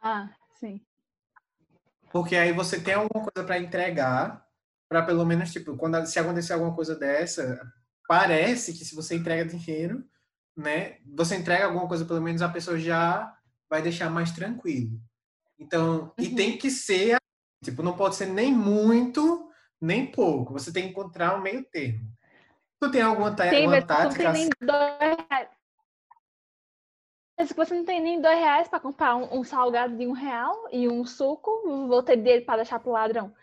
[0.01, 0.29] Ah,
[0.59, 0.81] sim.
[2.11, 4.43] Porque aí você tem alguma coisa para entregar,
[4.87, 7.61] para pelo menos, tipo, quando se acontecer alguma coisa dessa,
[8.07, 10.03] parece que se você entrega dinheiro,
[10.60, 13.34] né, você entrega alguma coisa, pelo menos a pessoa já
[13.70, 14.99] vai deixar mais tranquilo.
[15.57, 16.26] Então, uhum.
[16.26, 17.18] e tem que ser,
[17.64, 19.49] tipo, não pode ser nem muito,
[19.80, 20.53] nem pouco.
[20.53, 22.01] Você tem que encontrar um meio termo.
[22.82, 24.32] Tu tem alguma tem, uma tática?
[24.32, 24.49] Reais.
[27.45, 30.68] Se você não tem nem dois reais para comprar um, um, salgado de um real
[30.74, 33.34] e um suco, vou ter dele para deixar pro ladrão.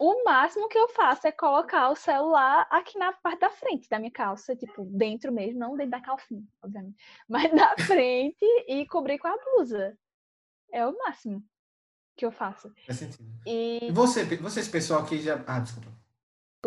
[0.00, 3.98] O máximo que eu faço é colocar o celular aqui na parte da frente da
[3.98, 6.96] minha calça, tipo, dentro mesmo, não dentro da calcinha, obviamente,
[7.28, 9.96] mas na frente e cobrir com a blusa.
[10.72, 11.44] É o máximo
[12.16, 12.72] que eu faço.
[12.86, 13.28] Faz sentido.
[13.46, 15.42] E, e você, vocês, pessoal, que já.
[15.46, 15.92] Ah, desculpa.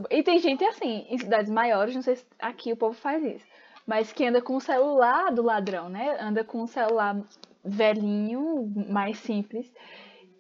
[0.10, 3.46] E tem gente assim, em cidades maiores, não sei se aqui o povo faz isso,
[3.86, 6.18] mas que anda com o celular do ladrão, né?
[6.22, 7.20] Anda com o celular
[7.66, 9.72] velhinho, mais simples,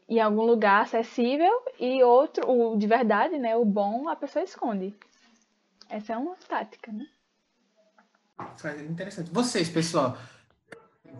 [0.07, 3.55] em algum lugar acessível e outro, o de verdade, né?
[3.55, 4.95] O bom, a pessoa esconde.
[5.89, 7.05] Essa é uma tática, né?
[8.89, 9.31] Interessante.
[9.31, 10.17] Vocês, pessoal,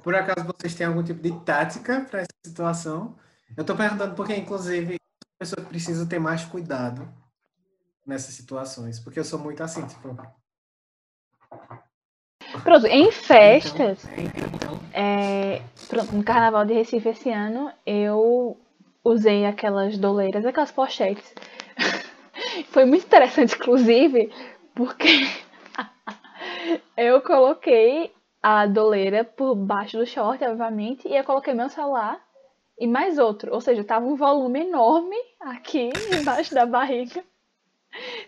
[0.04, 3.16] por acaso vocês têm algum tipo de tática para essa situação?
[3.56, 7.08] Eu estou perguntando porque, inclusive, a pessoa precisa ter mais cuidado
[8.06, 10.16] nessas situações, porque eu sou muito assim, tipo.
[12.64, 18.58] Pronto, em festas, então, é, pronto, no Carnaval de Recife esse ano, eu
[19.08, 21.34] usei aquelas doleiras, aquelas pochetes.
[22.70, 24.32] Foi muito interessante, inclusive,
[24.76, 25.26] porque
[26.98, 32.22] eu coloquei a doleira por baixo do short, obviamente, e eu coloquei meu celular
[32.78, 33.54] e mais outro.
[33.54, 35.90] Ou seja, tava um volume enorme aqui
[36.20, 37.24] embaixo da barriga.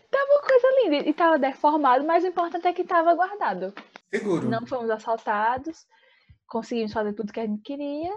[0.10, 3.74] Tava uma coisa linda e tava deformado, mas o importante é que tava guardado.
[4.10, 4.48] Seguro.
[4.48, 5.86] Não fomos assaltados,
[6.48, 8.12] conseguimos fazer tudo que a gente queria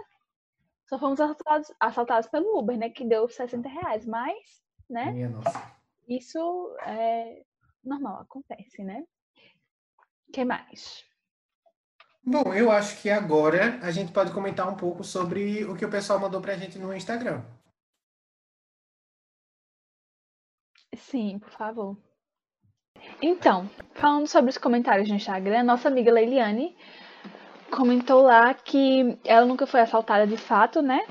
[0.92, 2.90] só fomos assaltados, assaltados pelo Uber, né?
[2.90, 4.04] Que deu 60 reais.
[4.04, 5.10] Mas, né?
[5.10, 5.74] Minha nossa.
[6.06, 7.42] Isso é
[7.82, 9.02] normal, acontece, né?
[10.28, 11.02] O que mais?
[12.22, 15.90] Bom, eu acho que agora a gente pode comentar um pouco sobre o que o
[15.90, 17.42] pessoal mandou pra gente no Instagram.
[20.94, 21.96] Sim, por favor.
[23.22, 26.76] Então, falando sobre os comentários no Instagram, nossa amiga Leiliane
[27.72, 31.04] comentou lá que ela nunca foi assaltada de fato, né?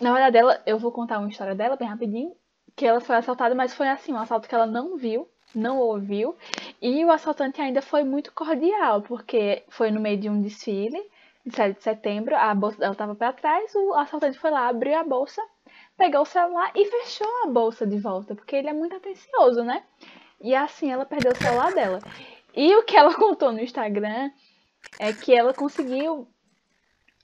[0.00, 2.32] Na verdade, ela, eu vou contar uma história dela bem rapidinho.
[2.76, 6.34] Que ela foi assaltada, mas foi assim, um assalto que ela não viu, não ouviu.
[6.82, 11.00] E o assaltante ainda foi muito cordial, porque foi no meio de um desfile,
[11.46, 14.98] de 7 de setembro, a bolsa dela estava para trás, o assaltante foi lá, abriu
[14.98, 15.40] a bolsa,
[15.96, 19.84] pegou o celular e fechou a bolsa de volta, porque ele é muito atencioso, né?
[20.40, 22.00] E assim ela perdeu o celular dela.
[22.56, 24.30] E o que ela contou no Instagram
[24.98, 26.28] é que ela conseguiu.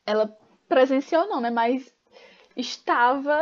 [0.07, 0.37] Ela
[0.69, 1.51] presenciou, não, né?
[1.51, 1.93] Mas
[2.57, 3.39] estava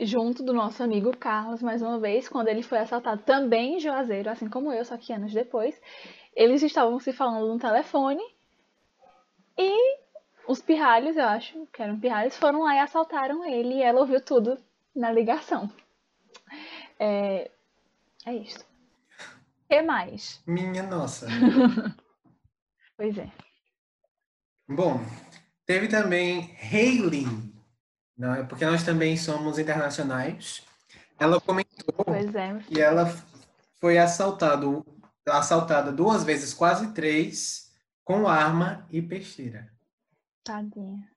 [0.00, 4.30] junto do nosso amigo Carlos, mais uma vez, quando ele foi assaltado também em Juazeiro,
[4.30, 5.80] assim como eu, só que anos depois.
[6.34, 8.22] Eles estavam se falando no telefone
[9.56, 9.98] e
[10.48, 14.20] os pirralhos, eu acho que eram pirralhos, foram lá e assaltaram ele e ela ouviu
[14.20, 14.58] tudo
[14.94, 15.70] na ligação.
[16.98, 17.50] É,
[18.26, 18.60] é isso.
[18.60, 20.42] O que mais?
[20.46, 21.26] Minha nossa.
[23.02, 23.28] pois é.
[24.68, 25.00] Bom,
[25.66, 27.26] teve também Hayley,
[28.16, 28.44] não é?
[28.44, 30.64] Porque nós também somos internacionais.
[31.18, 32.62] Ela comentou é.
[32.62, 33.06] que ela
[33.80, 34.86] foi assaltado,
[35.26, 37.72] assaltada duas vezes, quase três,
[38.04, 39.68] com arma e peixeira.
[40.44, 41.10] Tadinha.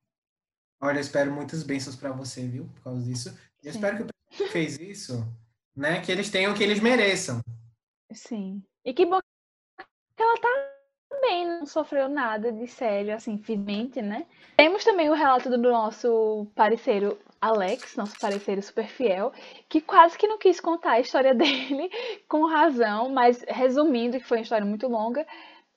[0.82, 2.66] Olha, eu espero muitas bênçãos para você, viu?
[2.66, 3.38] Por causa disso.
[3.62, 5.24] E eu espero que o pessoal que fez isso,
[5.76, 6.02] né?
[6.02, 7.42] Que eles tenham o que eles mereçam.
[8.12, 8.64] Sim.
[8.84, 9.20] E que bom
[10.18, 10.75] que ela tá
[11.22, 14.26] bem, não sofreu nada de sério, assim, fisicamente, né?
[14.58, 19.32] Temos também o relato do nosso parceiro Alex, nosso parceiro super fiel,
[19.70, 21.90] que quase que não quis contar a história dele,
[22.28, 25.26] com razão, mas resumindo, que foi uma história muito longa,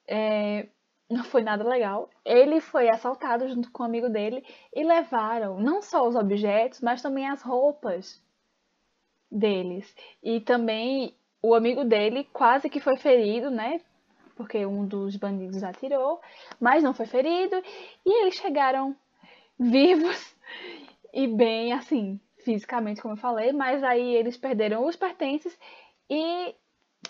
[0.07, 0.68] é,
[1.11, 2.09] não foi nada legal.
[2.24, 7.03] Ele foi assaltado junto com um amigo dele e levaram não só os objetos, mas
[7.03, 8.22] também as roupas
[9.30, 9.95] deles.
[10.22, 13.80] E também o amigo dele quase que foi ferido, né?
[14.39, 16.20] Porque um dos bandidos atirou,
[16.61, 17.61] mas não foi ferido.
[18.07, 18.95] E eles chegaram
[19.59, 20.32] vivos
[21.12, 23.53] e bem, assim, fisicamente, como eu falei.
[23.53, 25.59] Mas aí eles perderam os pertences
[26.09, 26.55] e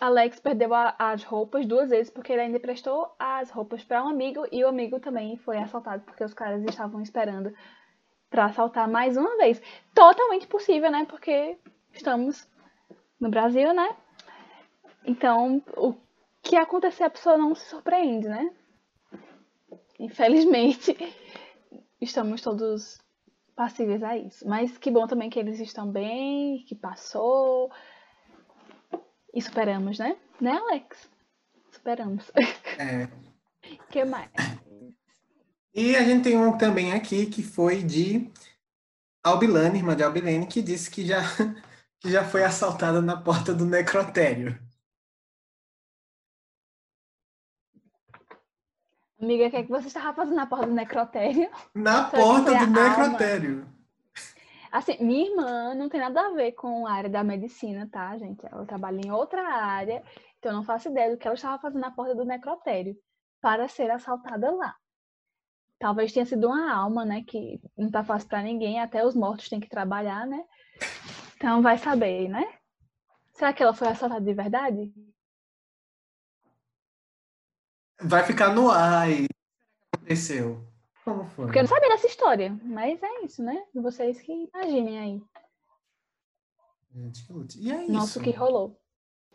[0.00, 4.08] Alex perdeu a- as roupas duas vezes porque ele ainda prestou as roupas para um
[4.08, 7.54] amigo e o amigo também foi assaltado porque os caras estavam esperando
[8.30, 9.60] para assaltar mais uma vez.
[9.94, 11.04] Totalmente possível, né?
[11.06, 11.58] Porque
[11.92, 12.48] estamos
[13.20, 13.94] no Brasil, né?
[15.04, 15.94] Então, o
[16.48, 18.50] que acontecer a pessoa não se surpreende, né?
[20.00, 20.96] Infelizmente,
[22.00, 22.98] estamos todos
[23.54, 24.48] passíveis a isso.
[24.48, 27.70] Mas que bom também que eles estão bem, que passou.
[29.34, 30.16] E superamos, né?
[30.40, 31.10] Né, Alex?
[31.70, 32.32] Superamos.
[32.78, 33.04] É.
[33.74, 34.30] O que mais?
[35.74, 38.32] E a gente tem um também aqui que foi de
[39.22, 41.20] Albilane, irmã de Albilene, que disse que já,
[42.00, 44.58] que já foi assaltada na porta do necrotério.
[49.20, 51.50] Amiga, o que, é que você estava fazendo na porta do necrotério?
[51.74, 52.88] Na porta do alma?
[52.88, 53.66] necrotério.
[54.70, 58.46] Assim, minha irmã não tem nada a ver com a área da medicina, tá, gente?
[58.46, 60.04] Ela trabalha em outra área,
[60.38, 62.94] então eu não faço ideia do que ela estava fazendo na porta do necrotério
[63.40, 64.76] para ser assaltada lá.
[65.78, 67.24] Talvez tenha sido uma alma, né?
[67.26, 70.44] Que não tá fácil para ninguém, até os mortos têm que trabalhar, né?
[71.36, 72.46] Então vai saber, né?
[73.32, 74.92] Será que ela foi assaltada de verdade?
[78.00, 79.26] Vai ficar no ar que
[79.96, 80.64] aconteceu?
[81.04, 81.46] Como foi?
[81.46, 83.62] Porque eu não sabia dessa história, mas é isso, né?
[83.74, 85.22] Vocês que imaginem aí.
[86.94, 87.26] Gente.
[87.58, 87.92] E é isso.
[87.92, 88.76] Nossa, o que rolou.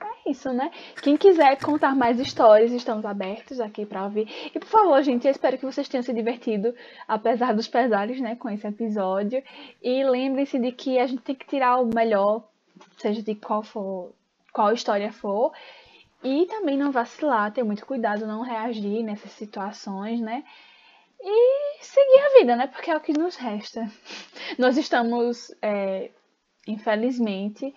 [0.01, 0.71] É isso, né?
[1.01, 4.27] Quem quiser contar mais histórias, estamos abertos aqui para ouvir.
[4.53, 6.75] E por favor, gente, eu espero que vocês tenham se divertido,
[7.07, 9.41] apesar dos pesares, né, com esse episódio.
[9.81, 12.43] E lembrem-se de que a gente tem que tirar o melhor,
[12.97, 14.13] seja de qual for,
[14.51, 15.53] qual história for.
[16.23, 20.43] E também não vacilar, ter muito cuidado, não reagir nessas situações, né?
[21.19, 22.67] E seguir a vida, né?
[22.67, 23.81] Porque é o que nos resta.
[24.57, 26.11] Nós estamos, é,
[26.67, 27.73] infelizmente,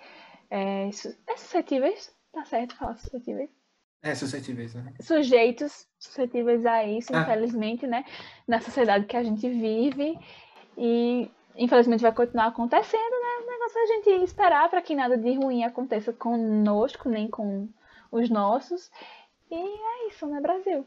[0.50, 3.50] é, é suscetíveis, tá certo falar suscetíveis?
[4.02, 4.94] É suscetíveis, né?
[5.00, 7.22] Sujeitos suscetíveis a isso, Ah.
[7.22, 8.04] infelizmente, né?
[8.46, 10.18] Na sociedade que a gente vive.
[10.78, 13.44] E infelizmente vai continuar acontecendo, né?
[13.44, 17.68] O negócio é a gente esperar para que nada de ruim aconteça conosco, nem com
[18.16, 18.90] os nossos.
[19.50, 20.86] E é isso, né, Brasil?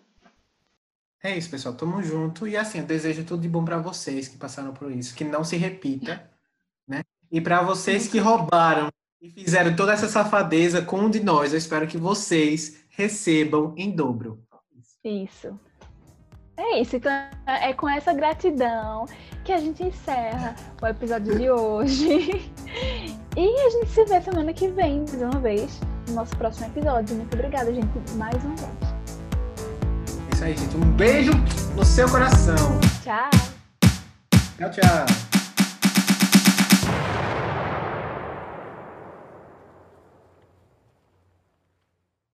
[1.23, 1.75] É isso, pessoal.
[1.75, 2.47] Tamo junto.
[2.47, 5.15] E assim, eu desejo tudo de bom pra vocês que passaram por isso.
[5.15, 6.29] Que não se repita,
[6.87, 7.03] né?
[7.31, 8.89] E pra vocês que roubaram
[9.21, 13.91] e fizeram toda essa safadeza com um de nós, eu espero que vocês recebam em
[13.91, 14.43] dobro.
[15.03, 15.59] Isso.
[16.57, 17.11] É isso, então
[17.47, 19.05] é com essa gratidão
[19.45, 22.51] que a gente encerra o episódio de hoje.
[23.37, 25.79] E a gente se vê semana que vem, mais uma vez,
[26.09, 27.15] no nosso próximo episódio.
[27.15, 28.69] Muito obrigada, gente, mais uma vez.
[30.31, 30.77] É isso aí, gente.
[30.77, 31.31] Um beijo
[31.75, 32.55] no seu coração.
[33.03, 33.29] Tchau!
[34.57, 35.28] Tchau, tchau.